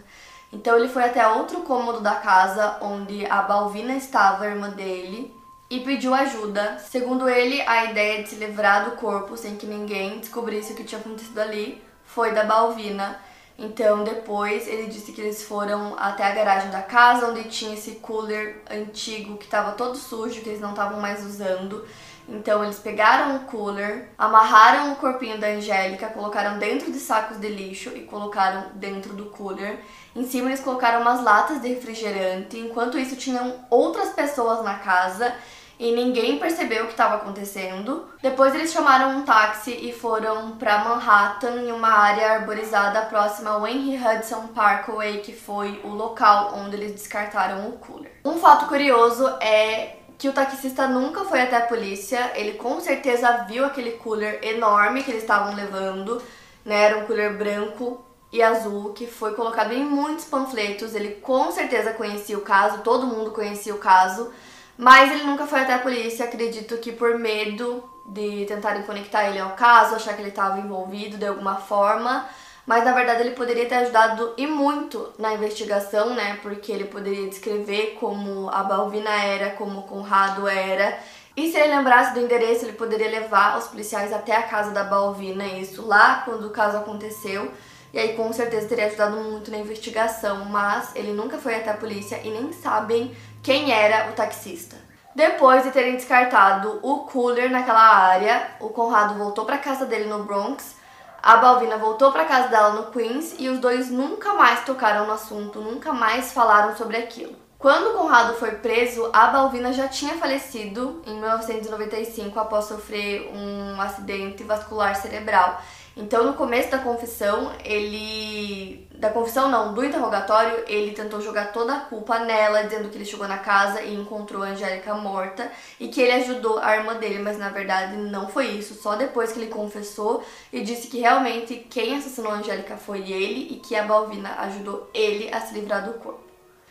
Então 0.51 0.77
ele 0.77 0.88
foi 0.88 1.03
até 1.03 1.27
outro 1.27 1.62
cômodo 1.62 1.99
da 1.99 2.13
casa 2.15 2.77
onde 2.79 3.25
a 3.25 3.41
Balvina 3.41 3.95
estava, 3.95 4.43
a 4.43 4.49
irmã 4.49 4.69
dele, 4.69 5.36
e 5.67 5.79
pediu 5.79 6.13
ajuda. 6.13 6.77
Segundo 6.77 7.27
ele, 7.27 7.60
a 7.62 7.86
ideia 7.86 8.21
de 8.21 8.29
se 8.29 8.36
livrar 8.36 8.86
do 8.86 8.91
corpo 8.97 9.36
sem 9.36 9.56
que 9.56 9.65
ninguém 9.65 10.19
descobrisse 10.19 10.73
o 10.73 10.75
que 10.75 10.84
tinha 10.84 11.01
acontecido 11.01 11.39
ali 11.39 11.82
foi 12.13 12.32
da 12.32 12.43
Balvina. 12.43 13.19
Então 13.58 14.04
depois 14.04 14.67
ele 14.67 14.88
disse 14.88 15.12
que 15.12 15.21
eles 15.21 15.43
foram 15.43 15.95
até 15.97 16.23
a 16.26 16.32
garagem 16.34 16.71
da 16.71 16.82
casa 16.82 17.28
onde 17.28 17.43
tinha 17.43 17.76
esse 17.76 17.91
cooler 17.95 18.62
antigo 18.69 19.38
que 19.38 19.45
estava 19.45 19.73
todo 19.73 19.95
sujo, 19.95 20.41
que 20.41 20.49
eles 20.49 20.62
não 20.62 20.71
estavam 20.71 20.99
mais 20.99 21.23
usando. 21.23 21.86
Então 22.28 22.63
eles 22.63 22.80
pegaram 22.80 23.36
o 23.36 23.39
cooler, 23.41 24.10
amarraram 24.17 24.93
o 24.93 24.95
corpinho 24.95 25.38
da 25.38 25.47
Angélica, 25.47 26.08
colocaram 26.08 26.58
dentro 26.58 26.91
de 26.91 26.97
sacos 26.97 27.38
de 27.38 27.49
lixo 27.49 27.89
e 27.89 28.02
colocaram 28.02 28.71
dentro 28.76 29.13
do 29.13 29.26
cooler. 29.26 29.80
Em 30.15 30.26
cima 30.26 30.49
eles 30.49 30.62
colocaram 30.62 31.02
umas 31.02 31.21
latas 31.21 31.62
de 31.62 31.67
refrigerante. 31.67 32.58
Enquanto 32.58 32.97
isso 32.97 33.15
tinham 33.15 33.65
outras 33.69 34.10
pessoas 34.13 34.63
na 34.63 34.76
casa 34.76 35.36
e 35.80 35.92
ninguém 35.92 36.40
percebeu 36.40 36.84
o 36.84 36.86
que 36.88 36.94
estava 36.94 37.16
acontecendo. 37.16 38.06
Depois 38.22 38.54
eles 38.54 38.72
chamaram 38.72 39.18
um 39.18 39.24
táxi 39.24 39.72
e 39.72 39.92
foram 39.92 40.52
para 40.52 40.84
Manhattan, 40.84 41.62
em 41.62 41.72
uma 41.72 41.90
área 41.90 42.34
arborizada 42.34 43.02
próxima 43.02 43.52
ao 43.52 43.68
Henry 43.68 43.98
Hudson 43.98 44.48
Parkway, 44.48 45.20
que 45.20 45.34
foi 45.34 45.82
o 45.84 45.90
local 45.90 46.54
onde 46.56 46.76
eles 46.76 46.92
descartaram 46.92 47.68
o 47.68 47.74
cooler. 47.74 48.12
Um 48.24 48.38
fato 48.38 48.68
curioso 48.68 49.28
é 49.42 49.98
que 50.18 50.30
o 50.30 50.34
taxista 50.34 50.88
nunca 50.88 51.26
foi 51.26 51.42
até 51.42 51.58
a 51.58 51.68
polícia, 51.68 52.32
ele 52.36 52.54
com 52.54 52.80
certeza 52.80 53.46
viu 53.48 53.66
aquele 53.66 53.92
cooler 53.92 54.40
enorme 54.42 55.04
que 55.04 55.12
eles 55.12 55.24
estavam 55.24 55.54
levando, 55.54 56.22
né? 56.64 56.84
Era 56.84 57.00
um 57.00 57.06
cooler 57.06 57.38
branco 57.38 58.02
e 58.32 58.42
azul 58.42 58.94
que 58.94 59.06
foi 59.06 59.34
colocado 59.36 59.74
em 59.74 59.84
muitos 59.84 60.26
panfletos. 60.26 60.96
Ele 60.96 61.16
com 61.16 61.52
certeza 61.52 61.94
conhecia 61.94 62.38
o 62.38 62.42
caso, 62.42 62.80
todo 62.80 63.06
mundo 63.06 63.32
conhecia 63.32 63.76
o 63.76 63.80
caso. 63.80 64.32
Mas 64.78 65.12
ele 65.12 65.24
nunca 65.24 65.46
foi 65.46 65.62
até 65.62 65.74
a 65.74 65.80
polícia, 65.80 66.26
acredito 66.26 66.78
que 66.78 66.92
por 66.92 67.18
medo 67.18 67.84
de 68.06 68.46
tentarem 68.46 68.84
conectar 68.84 69.30
ele 69.30 69.40
ao 69.40 69.52
caso, 69.52 69.96
achar 69.96 70.14
que 70.14 70.22
ele 70.22 70.30
estava 70.30 70.60
envolvido 70.60 71.18
de 71.18 71.26
alguma 71.26 71.56
forma. 71.56 72.28
Mas 72.66 72.86
na 72.86 72.94
verdade 72.94 73.22
ele 73.22 73.32
poderia 73.32 73.68
ter 73.68 73.76
ajudado 73.76 74.34
e 74.38 74.48
muito 74.48 75.12
na 75.20 75.34
investigação, 75.34 76.14
né? 76.14 76.40
Porque 76.42 76.72
ele 76.72 76.86
poderia 76.86 77.28
descrever 77.28 77.98
como 78.00 78.50
a 78.50 78.64
Balvina 78.64 79.12
era, 79.12 79.52
como 79.52 79.84
Conrado 79.84 80.48
era. 80.48 80.98
E 81.36 81.52
se 81.52 81.58
ele 81.58 81.76
lembrasse 81.76 82.14
do 82.14 82.22
endereço, 82.22 82.64
ele 82.64 82.74
poderia 82.74 83.10
levar 83.10 83.58
os 83.58 83.68
policiais 83.68 84.14
até 84.14 84.36
a 84.36 84.44
casa 84.44 84.72
da 84.72 84.84
Balvina, 84.84 85.46
isso 85.46 85.86
lá 85.86 86.22
quando 86.24 86.48
o 86.48 86.52
caso 86.52 86.78
aconteceu. 86.78 87.52
E 87.92 88.00
aí 88.00 88.16
com 88.16 88.32
certeza 88.32 88.68
teria 88.68 88.86
ajudado 88.86 89.18
muito 89.18 89.52
na 89.52 89.58
investigação, 89.58 90.46
mas 90.46 90.96
ele 90.96 91.12
nunca 91.12 91.38
foi 91.38 91.56
até 91.56 91.70
a 91.70 91.78
polícia 91.78 92.20
e 92.24 92.30
nem 92.30 92.52
sabem 92.54 93.16
quem 93.43 93.73
era 93.73 94.10
o 94.10 94.13
taxista. 94.13 94.77
Depois 95.13 95.63
de 95.63 95.71
terem 95.71 95.97
descartado 95.97 96.79
o 96.82 96.99
cooler 96.99 97.51
naquela 97.51 97.82
área, 97.82 98.51
o 98.62 98.69
Conrado 98.69 99.15
voltou 99.15 99.43
para 99.43 99.58
casa 99.58 99.86
dele 99.86 100.06
no 100.06 100.23
Bronx, 100.23 100.77
a 101.21 101.38
Balvina 101.38 101.77
voltou 101.77 102.12
para 102.12 102.25
casa 102.25 102.47
dela 102.47 102.69
no 102.69 102.91
Queens 102.91 103.36
e 103.38 103.49
os 103.49 103.60
dois 103.60 103.91
nunca 103.91 104.34
mais 104.34 104.63
tocaram 104.63 105.06
no 105.06 105.13
assunto, 105.13 105.60
nunca 105.60 105.91
mais 105.91 106.32
falaram 106.32 106.75
sobre 106.75 106.95
aquilo. 106.97 107.36
Quando 107.60 107.91
o 107.91 107.97
Conrado 107.97 108.34
foi 108.36 108.51
preso, 108.51 109.10
a 109.13 109.27
Balvina 109.27 109.71
já 109.71 109.88
tinha 109.88 110.15
falecido 110.15 111.01
em 111.06 111.13
1995 111.19 112.39
após 112.39 112.65
sofrer 112.65 113.29
um 113.34 113.79
acidente 113.79 114.43
vascular 114.43 114.95
cerebral. 114.95 115.62
Então, 115.95 116.23
no 116.23 116.34
começo 116.34 116.71
da 116.71 116.79
confissão, 116.79 117.51
ele. 117.63 118.88
Da 118.95 119.12
confissão, 119.12 119.49
não, 119.49 119.73
do 119.73 119.84
interrogatório, 119.84 120.63
ele 120.65 120.93
tentou 120.93 121.21
jogar 121.21 121.51
toda 121.51 121.75
a 121.75 121.79
culpa 121.82 122.19
nela, 122.19 122.63
dizendo 122.63 122.89
que 122.89 122.97
ele 122.97 123.06
chegou 123.06 123.27
na 123.27 123.38
casa 123.38 123.82
e 123.82 123.93
encontrou 123.93 124.41
a 124.41 124.47
Angélica 124.47 124.95
morta 124.95 125.51
e 125.79 125.89
que 125.89 126.01
ele 126.01 126.13
ajudou 126.13 126.58
a 126.58 126.75
irmã 126.75 126.95
dele, 126.95 127.19
mas 127.19 127.38
na 127.38 127.49
verdade 127.49 127.97
não 127.97 128.27
foi 128.29 128.47
isso. 128.47 128.73
Só 128.75 128.95
depois 128.95 129.32
que 129.32 129.39
ele 129.39 129.51
confessou 129.51 130.23
e 130.51 130.62
disse 130.62 130.88
que 130.88 130.99
realmente 130.99 131.56
quem 131.69 131.97
assassinou 131.97 132.32
a 132.32 132.36
Angélica 132.36 132.77
foi 132.77 132.99
ele 133.12 133.53
e 133.53 133.60
que 133.60 133.75
a 133.75 133.84
Balvina 133.84 134.36
ajudou 134.39 134.89
ele 134.93 135.29
a 135.34 135.41
se 135.41 135.53
livrar 135.53 135.86
do 135.86 135.99
corpo. 135.99 136.23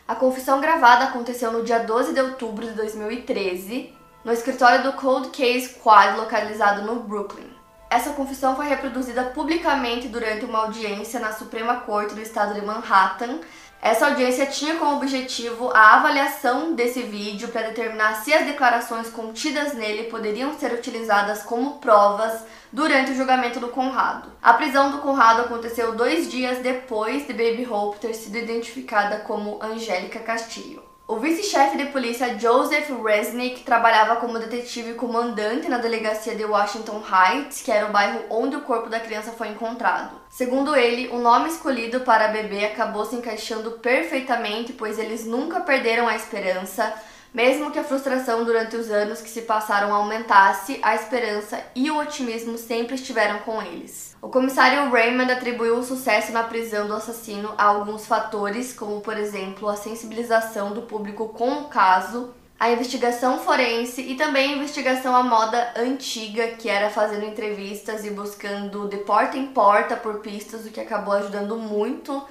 A 0.07 0.15
confissão 0.15 0.59
gravada 0.59 1.05
aconteceu 1.05 1.51
no 1.51 1.63
dia 1.63 1.79
12 1.79 2.13
de 2.13 2.19
outubro 2.19 2.65
de 2.65 2.73
2013, 2.73 3.93
no 4.25 4.33
escritório 4.33 4.83
do 4.83 4.93
Cold 4.93 5.29
Case 5.29 5.69
Squad 5.69 6.17
localizado 6.17 6.81
no 6.81 7.01
Brooklyn. 7.01 7.52
Essa 7.93 8.13
confissão 8.13 8.55
foi 8.55 8.67
reproduzida 8.67 9.23
publicamente 9.25 10.07
durante 10.07 10.45
uma 10.45 10.61
audiência 10.61 11.19
na 11.19 11.31
Suprema 11.31 11.75
Corte 11.81 12.15
do 12.15 12.21
Estado 12.21 12.55
de 12.55 12.65
Manhattan. 12.65 13.37
Essa 13.79 14.07
audiência 14.07 14.47
tinha 14.47 14.77
como 14.77 14.95
objetivo 14.95 15.69
a 15.71 15.97
avaliação 15.97 16.73
desse 16.73 17.03
vídeo 17.03 17.49
para 17.49 17.67
determinar 17.67 18.15
se 18.15 18.33
as 18.33 18.47
declarações 18.47 19.09
contidas 19.09 19.75
nele 19.75 20.05
poderiam 20.05 20.57
ser 20.57 20.73
utilizadas 20.73 21.43
como 21.43 21.77
provas 21.77 22.43
durante 22.71 23.11
o 23.11 23.15
julgamento 23.15 23.59
do 23.59 23.67
Conrado. 23.67 24.31
A 24.41 24.53
prisão 24.53 24.89
do 24.89 24.97
Conrado 24.97 25.41
aconteceu 25.41 25.93
dois 25.93 26.31
dias 26.31 26.63
depois 26.63 27.27
de 27.27 27.33
Baby 27.33 27.67
Hope 27.69 27.99
ter 27.99 28.15
sido 28.15 28.39
identificada 28.39 29.17
como 29.17 29.59
Angélica 29.61 30.19
Castillo. 30.19 30.92
O 31.05 31.17
vice-chefe 31.17 31.77
de 31.77 31.87
polícia 31.87 32.39
Joseph 32.39 32.89
Resnick 33.03 33.63
trabalhava 33.63 34.15
como 34.15 34.39
detetive 34.39 34.93
comandante 34.93 35.67
na 35.67 35.77
delegacia 35.77 36.33
de 36.33 36.45
Washington 36.45 37.03
Heights, 37.05 37.61
que 37.61 37.69
era 37.69 37.87
o 37.87 37.91
bairro 37.91 38.21
onde 38.29 38.55
o 38.55 38.61
corpo 38.61 38.89
da 38.89 39.01
criança 39.01 39.33
foi 39.33 39.49
encontrado. 39.49 40.15
Segundo 40.29 40.73
ele, 40.73 41.09
o 41.09 41.19
nome 41.19 41.49
escolhido 41.49 41.99
para 41.99 42.25
a 42.25 42.29
bebê 42.29 42.65
acabou 42.65 43.05
se 43.05 43.17
encaixando 43.17 43.71
perfeitamente, 43.71 44.71
pois 44.71 44.97
eles 44.97 45.25
nunca 45.25 45.59
perderam 45.59 46.07
a 46.07 46.15
esperança 46.15 46.93
mesmo 47.33 47.71
que 47.71 47.79
a 47.79 47.83
frustração 47.83 48.43
durante 48.43 48.75
os 48.75 48.91
anos 48.91 49.21
que 49.21 49.29
se 49.29 49.41
passaram 49.41 49.93
aumentasse, 49.93 50.79
a 50.83 50.93
esperança 50.93 51.59
e 51.75 51.89
o 51.89 51.97
otimismo 51.97 52.57
sempre 52.57 52.95
estiveram 52.95 53.39
com 53.39 53.61
eles. 53.61 54.15
O 54.21 54.29
comissário 54.29 54.91
Raymond 54.91 55.31
atribuiu 55.31 55.77
o 55.77 55.83
sucesso 55.83 56.31
na 56.31 56.43
prisão 56.43 56.87
do 56.87 56.93
assassino 56.93 57.53
a 57.57 57.65
alguns 57.65 58.05
fatores, 58.05 58.71
como 58.71 59.01
por 59.01 59.17
exemplo 59.17 59.67
a 59.67 59.75
sensibilização 59.75 60.73
do 60.73 60.83
público 60.83 61.29
com 61.29 61.61
o 61.61 61.65
caso, 61.65 62.33
a 62.59 62.71
investigação 62.71 63.39
forense 63.39 64.01
e 64.01 64.15
também 64.15 64.53
a 64.53 64.57
investigação 64.57 65.15
à 65.15 65.23
moda 65.23 65.73
antiga, 65.75 66.49
que 66.49 66.69
era 66.69 66.89
fazendo 66.89 67.25
entrevistas 67.25 68.05
e 68.05 68.11
buscando 68.11 68.87
de 68.87 68.97
porta 68.97 69.37
em 69.37 69.47
porta 69.47 69.97
por 69.97 70.19
pistas, 70.19 70.65
o 70.65 70.69
que 70.69 70.79
acabou 70.79 71.15
ajudando 71.15 71.57
muito 71.57 72.23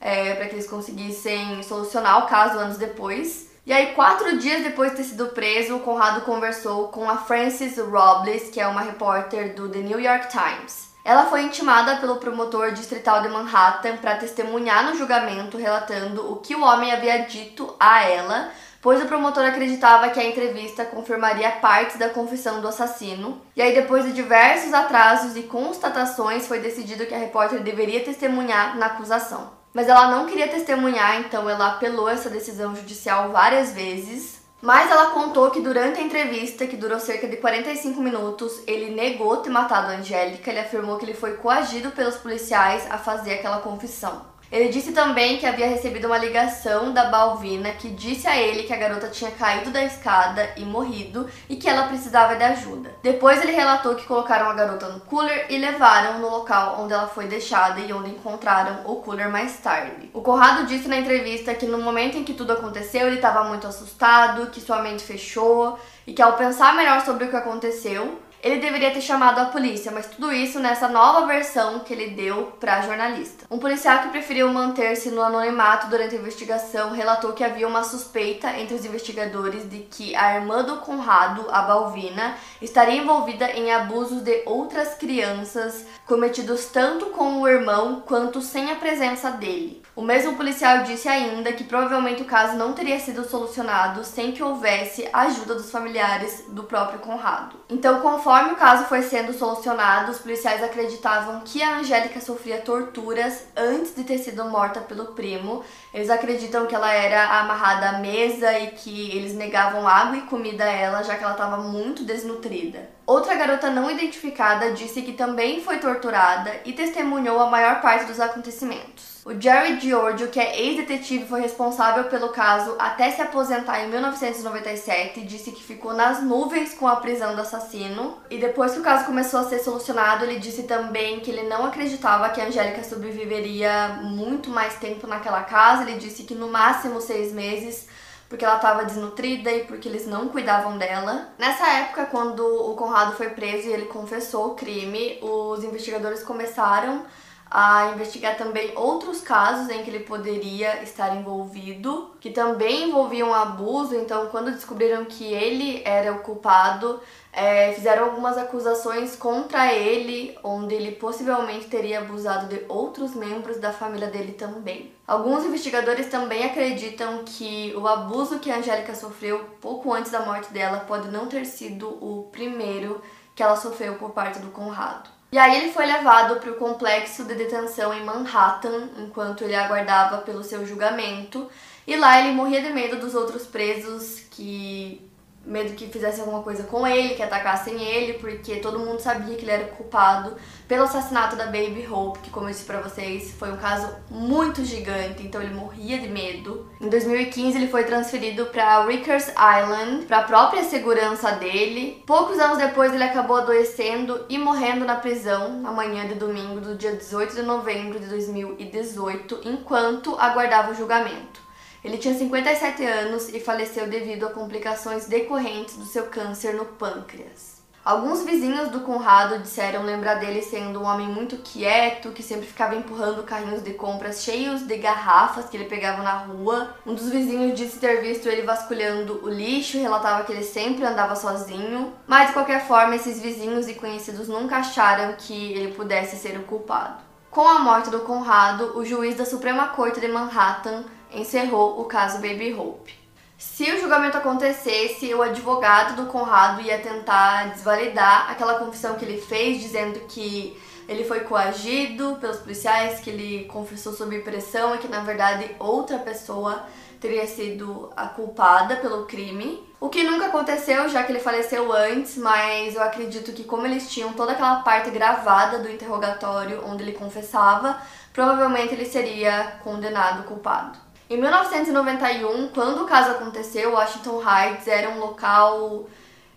é, 0.00 0.34
para 0.34 0.46
que 0.46 0.54
eles 0.54 0.68
conseguissem 0.68 1.62
solucionar 1.64 2.24
o 2.24 2.28
caso 2.28 2.58
anos 2.58 2.76
depois. 2.76 3.49
E 3.66 3.72
aí, 3.74 3.94
quatro 3.94 4.38
dias 4.38 4.62
depois 4.62 4.92
de 4.92 4.96
ter 4.96 5.04
sido 5.04 5.28
preso, 5.28 5.76
o 5.76 5.80
Conrado 5.80 6.22
conversou 6.22 6.88
com 6.88 7.08
a 7.10 7.18
Frances 7.18 7.76
Robles, 7.76 8.48
que 8.48 8.58
é 8.58 8.66
uma 8.66 8.80
repórter 8.80 9.54
do 9.54 9.68
The 9.68 9.80
New 9.80 10.00
York 10.00 10.28
Times. 10.28 10.88
Ela 11.04 11.26
foi 11.26 11.42
intimada 11.42 11.96
pelo 11.96 12.16
promotor 12.16 12.72
distrital 12.72 13.20
de 13.20 13.28
Manhattan 13.28 13.98
para 13.98 14.16
testemunhar 14.16 14.84
no 14.84 14.96
julgamento, 14.96 15.58
relatando 15.58 16.32
o 16.32 16.36
que 16.36 16.54
o 16.54 16.62
homem 16.62 16.90
havia 16.90 17.18
dito 17.26 17.74
a 17.78 18.02
ela, 18.02 18.50
pois 18.80 19.02
o 19.02 19.06
promotor 19.06 19.44
acreditava 19.44 20.08
que 20.08 20.18
a 20.18 20.24
entrevista 20.24 20.86
confirmaria 20.86 21.50
partes 21.52 21.98
da 21.98 22.08
confissão 22.08 22.62
do 22.62 22.68
assassino. 22.68 23.40
E 23.54 23.60
aí, 23.60 23.74
depois 23.74 24.04
de 24.04 24.12
diversos 24.12 24.72
atrasos 24.72 25.36
e 25.36 25.42
constatações, 25.42 26.46
foi 26.46 26.60
decidido 26.60 27.04
que 27.04 27.14
a 27.14 27.18
repórter 27.18 27.62
deveria 27.62 28.02
testemunhar 28.02 28.76
na 28.78 28.86
acusação. 28.86 29.59
Mas 29.72 29.88
ela 29.88 30.10
não 30.10 30.26
queria 30.26 30.48
testemunhar, 30.48 31.20
então 31.20 31.48
ela 31.48 31.68
apelou 31.68 32.08
essa 32.08 32.28
decisão 32.28 32.74
judicial 32.74 33.30
várias 33.30 33.72
vezes. 33.72 34.40
Mas 34.60 34.90
ela 34.90 35.12
contou 35.12 35.50
que 35.50 35.60
durante 35.60 36.00
a 36.00 36.02
entrevista, 36.02 36.66
que 36.66 36.76
durou 36.76 37.00
cerca 37.00 37.26
de 37.26 37.36
45 37.38 38.00
minutos, 38.00 38.62
ele 38.66 38.94
negou 38.94 39.38
ter 39.38 39.48
matado 39.48 39.92
a 39.92 39.96
Angélica. 39.96 40.50
Ele 40.50 40.60
afirmou 40.60 40.98
que 40.98 41.04
ele 41.04 41.14
foi 41.14 41.36
coagido 41.36 41.90
pelos 41.92 42.16
policiais 42.16 42.86
a 42.90 42.98
fazer 42.98 43.34
aquela 43.34 43.60
confissão. 43.60 44.29
Ele 44.50 44.68
disse 44.68 44.90
também 44.90 45.38
que 45.38 45.46
havia 45.46 45.68
recebido 45.68 46.06
uma 46.06 46.18
ligação 46.18 46.92
da 46.92 47.04
Balvina 47.04 47.70
que 47.70 47.88
disse 47.88 48.26
a 48.26 48.36
ele 48.36 48.64
que 48.64 48.72
a 48.72 48.76
garota 48.76 49.06
tinha 49.06 49.30
caído 49.30 49.70
da 49.70 49.84
escada 49.84 50.50
e 50.56 50.64
morrido 50.64 51.28
e 51.48 51.54
que 51.54 51.68
ela 51.68 51.86
precisava 51.86 52.34
de 52.34 52.42
ajuda. 52.42 52.90
Depois 53.00 53.40
ele 53.40 53.52
relatou 53.52 53.94
que 53.94 54.06
colocaram 54.06 54.50
a 54.50 54.54
garota 54.54 54.88
no 54.88 55.00
cooler 55.00 55.46
e 55.48 55.56
levaram 55.56 56.18
no 56.18 56.28
local 56.28 56.78
onde 56.80 56.92
ela 56.92 57.06
foi 57.06 57.26
deixada 57.26 57.78
e 57.78 57.92
onde 57.92 58.10
encontraram 58.10 58.80
o 58.86 58.96
cooler 58.96 59.30
mais 59.30 59.56
tarde. 59.58 60.10
O 60.12 60.20
Conrado 60.20 60.66
disse 60.66 60.88
na 60.88 60.98
entrevista 60.98 61.54
que 61.54 61.66
no 61.66 61.78
momento 61.78 62.18
em 62.18 62.24
que 62.24 62.34
tudo 62.34 62.52
aconteceu 62.52 63.06
ele 63.06 63.16
estava 63.16 63.44
muito 63.44 63.68
assustado, 63.68 64.50
que 64.50 64.60
sua 64.60 64.82
mente 64.82 65.04
fechou 65.04 65.78
e 66.04 66.12
que 66.12 66.22
ao 66.22 66.32
pensar 66.32 66.74
melhor 66.74 67.04
sobre 67.04 67.26
o 67.26 67.30
que 67.30 67.36
aconteceu, 67.36 68.18
ele 68.42 68.60
deveria 68.60 68.90
ter 68.90 69.00
chamado 69.00 69.38
a 69.38 69.46
polícia, 69.46 69.90
mas 69.92 70.06
tudo 70.06 70.32
isso 70.32 70.58
nessa 70.58 70.88
nova 70.88 71.26
versão 71.26 71.80
que 71.80 71.92
ele 71.92 72.10
deu 72.10 72.52
para 72.58 72.80
jornalista. 72.82 73.44
Um 73.50 73.58
policial 73.58 73.98
que 74.00 74.08
preferiu 74.08 74.48
manter-se 74.52 75.10
no 75.10 75.22
anonimato 75.22 75.88
durante 75.88 76.14
a 76.14 76.18
investigação 76.18 76.92
relatou 76.92 77.32
que 77.32 77.44
havia 77.44 77.68
uma 77.68 77.84
suspeita 77.84 78.58
entre 78.58 78.74
os 78.74 78.84
investigadores 78.84 79.68
de 79.68 79.80
que 79.80 80.14
a 80.16 80.36
irmã 80.36 80.64
do 80.64 80.76
Conrado, 80.78 81.46
a 81.50 81.62
Balvina, 81.62 82.34
estaria 82.62 83.02
envolvida 83.02 83.50
em 83.50 83.72
abusos 83.72 84.22
de 84.22 84.42
outras 84.46 84.94
crianças 84.94 85.84
cometidos 86.06 86.66
tanto 86.66 87.06
com 87.06 87.40
o 87.40 87.48
irmão 87.48 88.02
quanto 88.06 88.40
sem 88.40 88.70
a 88.70 88.76
presença 88.76 89.30
dele. 89.30 89.82
O 89.96 90.02
mesmo 90.02 90.36
policial 90.36 90.84
disse 90.84 91.08
ainda 91.08 91.52
que 91.52 91.64
provavelmente 91.64 92.22
o 92.22 92.24
caso 92.24 92.56
não 92.56 92.72
teria 92.72 92.98
sido 93.00 93.28
solucionado 93.28 94.04
sem 94.04 94.30
que 94.30 94.42
houvesse 94.42 95.08
a 95.12 95.22
ajuda 95.22 95.56
dos 95.56 95.70
familiares 95.70 96.44
do 96.48 96.62
próprio 96.62 97.00
Conrado. 97.00 97.56
Então, 97.68 98.00
conforme 98.00 98.52
o 98.52 98.56
caso 98.56 98.84
foi 98.84 99.02
sendo 99.02 99.32
solucionado, 99.32 100.12
os 100.12 100.18
policiais 100.18 100.62
acreditavam 100.62 101.40
que 101.44 101.60
a 101.60 101.78
Angélica 101.78 102.20
sofria 102.20 102.60
torturas 102.60 103.46
antes 103.56 103.94
de 103.94 104.04
ter 104.04 104.18
sido 104.18 104.44
morta 104.44 104.80
pelo 104.80 105.06
primo. 105.06 105.64
Eles 105.92 106.08
acreditam 106.08 106.66
que 106.66 106.74
ela 106.74 106.92
era 106.92 107.40
amarrada 107.40 107.88
à 107.88 107.98
mesa 107.98 108.56
e 108.60 108.68
que 108.68 109.10
eles 109.10 109.34
negavam 109.34 109.88
água 109.88 110.16
e 110.16 110.22
comida 110.22 110.64
a 110.64 110.70
ela, 110.70 111.02
já 111.02 111.16
que 111.16 111.24
ela 111.24 111.32
estava 111.32 111.56
muito 111.56 112.04
desnutrida. 112.04 112.88
Outra 113.04 113.34
garota 113.34 113.68
não 113.70 113.90
identificada 113.90 114.70
disse 114.70 115.02
que 115.02 115.14
também 115.14 115.64
foi 115.64 115.78
torturada 115.78 116.60
e 116.64 116.72
testemunhou 116.72 117.40
a 117.40 117.50
maior 117.50 117.80
parte 117.80 118.04
dos 118.04 118.20
acontecimentos. 118.20 119.09
O 119.22 119.38
Jerry 119.38 119.78
Giorgio, 119.78 120.28
que 120.28 120.40
é 120.40 120.62
ex-detetive, 120.62 121.26
foi 121.26 121.42
responsável 121.42 122.04
pelo 122.04 122.30
caso 122.30 122.74
até 122.78 123.10
se 123.10 123.20
aposentar 123.20 123.84
em 123.84 123.88
1997, 123.90 125.20
disse 125.26 125.52
que 125.52 125.62
ficou 125.62 125.92
nas 125.92 126.22
nuvens 126.22 126.72
com 126.72 126.88
a 126.88 126.96
prisão 126.96 127.34
do 127.34 127.42
assassino. 127.42 128.16
E 128.30 128.38
depois 128.38 128.72
que 128.72 128.80
o 128.80 128.82
caso 128.82 129.04
começou 129.04 129.40
a 129.40 129.44
ser 129.44 129.58
solucionado, 129.58 130.24
ele 130.24 130.38
disse 130.38 130.62
também 130.62 131.20
que 131.20 131.30
ele 131.30 131.42
não 131.42 131.66
acreditava 131.66 132.30
que 132.30 132.40
a 132.40 132.46
Angélica 132.46 132.82
sobreviveria 132.82 134.00
muito 134.02 134.48
mais 134.48 134.76
tempo 134.76 135.06
naquela 135.06 135.42
casa. 135.42 135.82
Ele 135.82 135.98
disse 135.98 136.22
que 136.22 136.34
no 136.34 136.48
máximo 136.48 136.98
seis 136.98 137.30
meses 137.30 137.86
porque 138.26 138.44
ela 138.44 138.56
estava 138.56 138.84
desnutrida 138.84 139.50
e 139.50 139.64
porque 139.64 139.88
eles 139.88 140.06
não 140.06 140.28
cuidavam 140.28 140.78
dela. 140.78 141.30
Nessa 141.36 141.66
época, 141.66 142.06
quando 142.06 142.40
o 142.46 142.76
Conrado 142.76 143.16
foi 143.16 143.30
preso 143.30 143.66
e 143.66 143.72
ele 143.72 143.86
confessou 143.86 144.52
o 144.52 144.54
crime, 144.54 145.18
os 145.20 145.64
investigadores 145.64 146.22
começaram 146.22 147.04
a 147.50 147.90
investigar 147.94 148.36
também 148.36 148.72
outros 148.76 149.20
casos 149.20 149.68
em 149.68 149.82
que 149.82 149.90
ele 149.90 150.04
poderia 150.04 150.84
estar 150.84 151.16
envolvido, 151.16 152.12
que 152.20 152.30
também 152.30 152.88
envolviam 152.88 153.34
abuso. 153.34 153.96
Então, 153.96 154.28
quando 154.28 154.52
descobriram 154.52 155.04
que 155.04 155.24
ele 155.24 155.82
era 155.84 156.12
o 156.12 156.20
culpado, 156.20 157.00
é, 157.32 157.72
fizeram 157.72 158.04
algumas 158.04 158.38
acusações 158.38 159.16
contra 159.16 159.72
ele, 159.74 160.38
onde 160.44 160.74
ele 160.76 160.92
possivelmente 160.92 161.66
teria 161.66 161.98
abusado 161.98 162.46
de 162.46 162.64
outros 162.68 163.16
membros 163.16 163.58
da 163.58 163.72
família 163.72 164.06
dele 164.06 164.32
também. 164.32 164.92
Alguns 165.04 165.44
investigadores 165.44 166.06
também 166.08 166.44
acreditam 166.44 167.24
que 167.24 167.74
o 167.76 167.88
abuso 167.88 168.38
que 168.38 168.50
a 168.50 168.58
Angélica 168.58 168.94
sofreu 168.94 169.44
pouco 169.60 169.92
antes 169.92 170.12
da 170.12 170.20
morte 170.20 170.52
dela 170.52 170.80
pode 170.80 171.08
não 171.08 171.26
ter 171.26 171.44
sido 171.44 171.88
o 171.88 172.28
primeiro 172.30 173.02
que 173.34 173.42
ela 173.42 173.56
sofreu 173.56 173.94
por 173.94 174.10
parte 174.10 174.38
do 174.38 174.50
Conrado. 174.50 175.19
E 175.32 175.38
aí 175.38 175.56
ele 175.56 175.72
foi 175.72 175.86
levado 175.86 176.40
para 176.40 176.50
o 176.50 176.56
complexo 176.56 177.24
de 177.24 177.34
detenção 177.34 177.94
em 177.94 178.04
Manhattan, 178.04 178.88
enquanto 178.98 179.44
ele 179.44 179.54
aguardava 179.54 180.18
pelo 180.18 180.42
seu 180.42 180.66
julgamento. 180.66 181.48
E 181.86 181.96
lá 181.96 182.20
ele 182.20 182.34
morria 182.34 182.60
de 182.62 182.70
medo 182.70 182.98
dos 182.98 183.14
outros 183.14 183.46
presos 183.46 184.20
que 184.30 185.09
medo 185.44 185.74
que 185.74 185.88
fizessem 185.88 186.20
alguma 186.20 186.42
coisa 186.42 186.64
com 186.64 186.86
ele, 186.86 187.14
que 187.14 187.22
atacassem 187.22 187.82
ele, 187.82 188.14
porque 188.14 188.56
todo 188.56 188.78
mundo 188.78 189.00
sabia 189.00 189.36
que 189.36 189.42
ele 189.42 189.50
era 189.50 189.64
culpado 189.64 190.36
pelo 190.68 190.84
assassinato 190.84 191.34
da 191.34 191.46
Baby 191.46 191.86
Hope, 191.90 192.20
que 192.20 192.30
como 192.30 192.46
eu 192.46 192.52
disse 192.52 192.64
pra 192.64 192.80
vocês, 192.80 193.32
foi 193.32 193.50
um 193.50 193.56
caso 193.56 193.88
muito 194.10 194.64
gigante, 194.64 195.22
então 195.22 195.42
ele 195.42 195.54
morria 195.54 195.98
de 195.98 196.08
medo. 196.08 196.70
Em 196.80 196.88
2015 196.88 197.56
ele 197.56 197.68
foi 197.68 197.84
transferido 197.84 198.46
para 198.46 198.84
Rikers 198.84 199.28
Island, 199.28 200.06
para 200.06 200.18
a 200.18 200.24
própria 200.24 200.62
segurança 200.62 201.32
dele. 201.32 202.02
Poucos 202.06 202.38
anos 202.38 202.58
depois 202.58 202.92
ele 202.92 203.04
acabou 203.04 203.38
adoecendo 203.38 204.24
e 204.28 204.38
morrendo 204.38 204.84
na 204.84 204.96
prisão 204.96 205.60
na 205.60 205.72
manhã 205.72 206.06
de 206.06 206.14
domingo 206.14 206.60
do 206.60 206.76
dia 206.76 206.92
18 206.92 207.34
de 207.34 207.42
novembro 207.42 207.98
de 207.98 208.06
2018, 208.06 209.40
enquanto 209.44 210.14
aguardava 210.18 210.70
o 210.72 210.74
julgamento. 210.74 211.49
Ele 211.82 211.98
tinha 211.98 212.14
57 212.14 212.84
anos 212.84 213.28
e 213.30 213.40
faleceu 213.40 213.86
devido 213.86 214.26
a 214.26 214.30
complicações 214.30 215.06
decorrentes 215.06 215.76
do 215.76 215.86
seu 215.86 216.06
câncer 216.06 216.54
no 216.54 216.66
pâncreas. 216.66 217.60
Alguns 217.82 218.22
vizinhos 218.22 218.68
do 218.68 218.80
Conrado 218.80 219.38
disseram 219.38 219.82
lembrar 219.82 220.16
dele 220.16 220.42
sendo 220.42 220.80
um 220.80 220.84
homem 220.84 221.08
muito 221.08 221.38
quieto, 221.38 222.12
que 222.12 222.22
sempre 222.22 222.46
ficava 222.46 222.76
empurrando 222.76 223.22
carrinhos 223.22 223.62
de 223.62 223.72
compras 223.72 224.22
cheios 224.22 224.66
de 224.66 224.76
garrafas 224.76 225.48
que 225.48 225.56
ele 225.56 225.64
pegava 225.64 226.02
na 226.02 226.12
rua. 226.12 226.74
Um 226.86 226.92
dos 226.92 227.08
vizinhos 227.08 227.58
disse 227.58 227.78
ter 227.78 228.02
visto 228.02 228.28
ele 228.28 228.42
vasculhando 228.42 229.24
o 229.24 229.30
lixo 229.30 229.78
e 229.78 229.80
relatava 229.80 230.24
que 230.24 230.32
ele 230.32 230.44
sempre 230.44 230.84
andava 230.84 231.16
sozinho. 231.16 231.94
Mas 232.06 232.28
de 232.28 232.32
qualquer 232.34 232.66
forma, 232.66 232.96
esses 232.96 233.18
vizinhos 233.18 233.66
e 233.66 233.72
conhecidos 233.72 234.28
nunca 234.28 234.58
acharam 234.58 235.14
que 235.16 235.54
ele 235.54 235.72
pudesse 235.72 236.16
ser 236.16 236.36
o 236.36 236.42
culpado. 236.42 237.02
Com 237.30 237.48
a 237.48 237.60
morte 237.60 237.88
do 237.88 238.00
Conrado, 238.00 238.76
o 238.76 238.84
juiz 238.84 239.14
da 239.14 239.24
Suprema 239.24 239.68
Corte 239.68 240.00
de 240.00 240.08
Manhattan 240.08 240.84
encerrou 241.12 241.80
o 241.80 241.84
caso 241.84 242.18
Baby 242.18 242.54
Hope. 242.54 243.00
Se 243.38 243.64
o 243.72 243.80
julgamento 243.80 244.18
acontecesse, 244.18 245.14
o 245.14 245.22
advogado 245.22 245.96
do 245.96 246.10
Conrado 246.10 246.60
ia 246.60 246.78
tentar 246.78 247.50
desvalidar 247.50 248.30
aquela 248.30 248.58
confissão 248.58 248.96
que 248.96 249.04
ele 249.04 249.18
fez, 249.18 249.60
dizendo 249.60 250.00
que 250.00 250.54
ele 250.86 251.04
foi 251.04 251.20
coagido 251.20 252.18
pelos 252.20 252.38
policiais, 252.38 253.00
que 253.00 253.08
ele 253.08 253.44
confessou 253.44 253.92
sob 253.94 254.18
pressão 254.20 254.74
e 254.74 254.78
que 254.78 254.88
na 254.88 255.00
verdade 255.00 255.56
outra 255.58 255.98
pessoa 255.98 256.64
teria 257.00 257.26
sido 257.26 257.90
a 257.96 258.08
culpada 258.08 258.76
pelo 258.76 259.06
crime. 259.06 259.66
O 259.80 259.88
que 259.88 260.02
nunca 260.02 260.26
aconteceu, 260.26 260.88
já 260.90 261.02
que 261.02 261.12
ele 261.12 261.20
faleceu 261.20 261.72
antes, 261.72 262.18
mas 262.18 262.74
eu 262.74 262.82
acredito 262.82 263.32
que 263.32 263.44
como 263.44 263.64
eles 263.64 263.90
tinham 263.90 264.12
toda 264.12 264.32
aquela 264.32 264.56
parte 264.56 264.90
gravada 264.90 265.60
do 265.60 265.70
interrogatório 265.70 266.62
onde 266.66 266.82
ele 266.82 266.92
confessava, 266.92 267.80
provavelmente 268.12 268.74
ele 268.74 268.84
seria 268.84 269.58
condenado 269.64 270.24
culpado. 270.24 270.89
Em 271.10 271.16
1991, 271.16 272.50
quando 272.50 272.84
o 272.84 272.86
caso 272.86 273.10
aconteceu, 273.10 273.72
Washington 273.72 274.22
Heights 274.22 274.68
era 274.68 274.90
um 274.90 275.00
local 275.00 275.88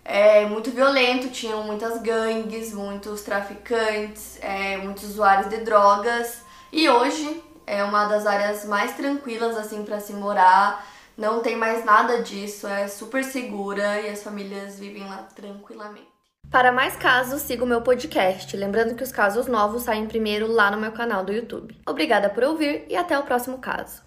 é, 0.04 0.48
muito 0.48 0.72
violento, 0.72 1.30
tinham 1.30 1.62
muitas 1.62 2.02
gangues, 2.02 2.74
muitos 2.74 3.22
traficantes, 3.22 4.40
é, 4.42 4.78
muitos 4.78 5.04
usuários 5.04 5.48
de 5.48 5.58
drogas. 5.58 6.42
E 6.72 6.90
hoje 6.90 7.44
é 7.68 7.84
uma 7.84 8.06
das 8.06 8.26
áreas 8.26 8.66
mais 8.66 8.94
tranquilas 8.94 9.56
assim 9.56 9.86
para 9.86 10.00
se 10.00 10.12
morar. 10.12 10.84
Não 11.16 11.42
tem 11.44 11.56
mais 11.56 11.86
nada 11.86 12.24
disso, 12.24 12.66
é 12.66 12.88
super 12.88 13.24
segura 13.24 14.02
e 14.02 14.10
as 14.10 14.24
famílias 14.24 14.80
vivem 14.80 15.08
lá 15.08 15.28
tranquilamente. 15.36 16.08
Para 16.50 16.72
mais 16.72 16.96
casos, 16.96 17.44
siga 17.44 17.64
o 17.64 17.68
meu 17.68 17.84
podcast. 17.84 18.58
Lembrando 18.58 18.96
que 18.96 19.04
os 19.04 19.12
casos 19.12 19.46
novos 19.46 19.84
saem 19.84 20.08
primeiro 20.08 20.52
lá 20.52 20.72
no 20.72 20.82
meu 20.82 20.92
canal 20.92 21.24
do 21.24 21.32
YouTube. 21.32 21.80
Obrigada 21.88 22.28
por 22.28 22.44
ouvir 22.44 22.86
e 22.90 22.96
até 22.96 23.20
o 23.20 23.22
próximo 23.22 23.60
caso. 23.60 24.02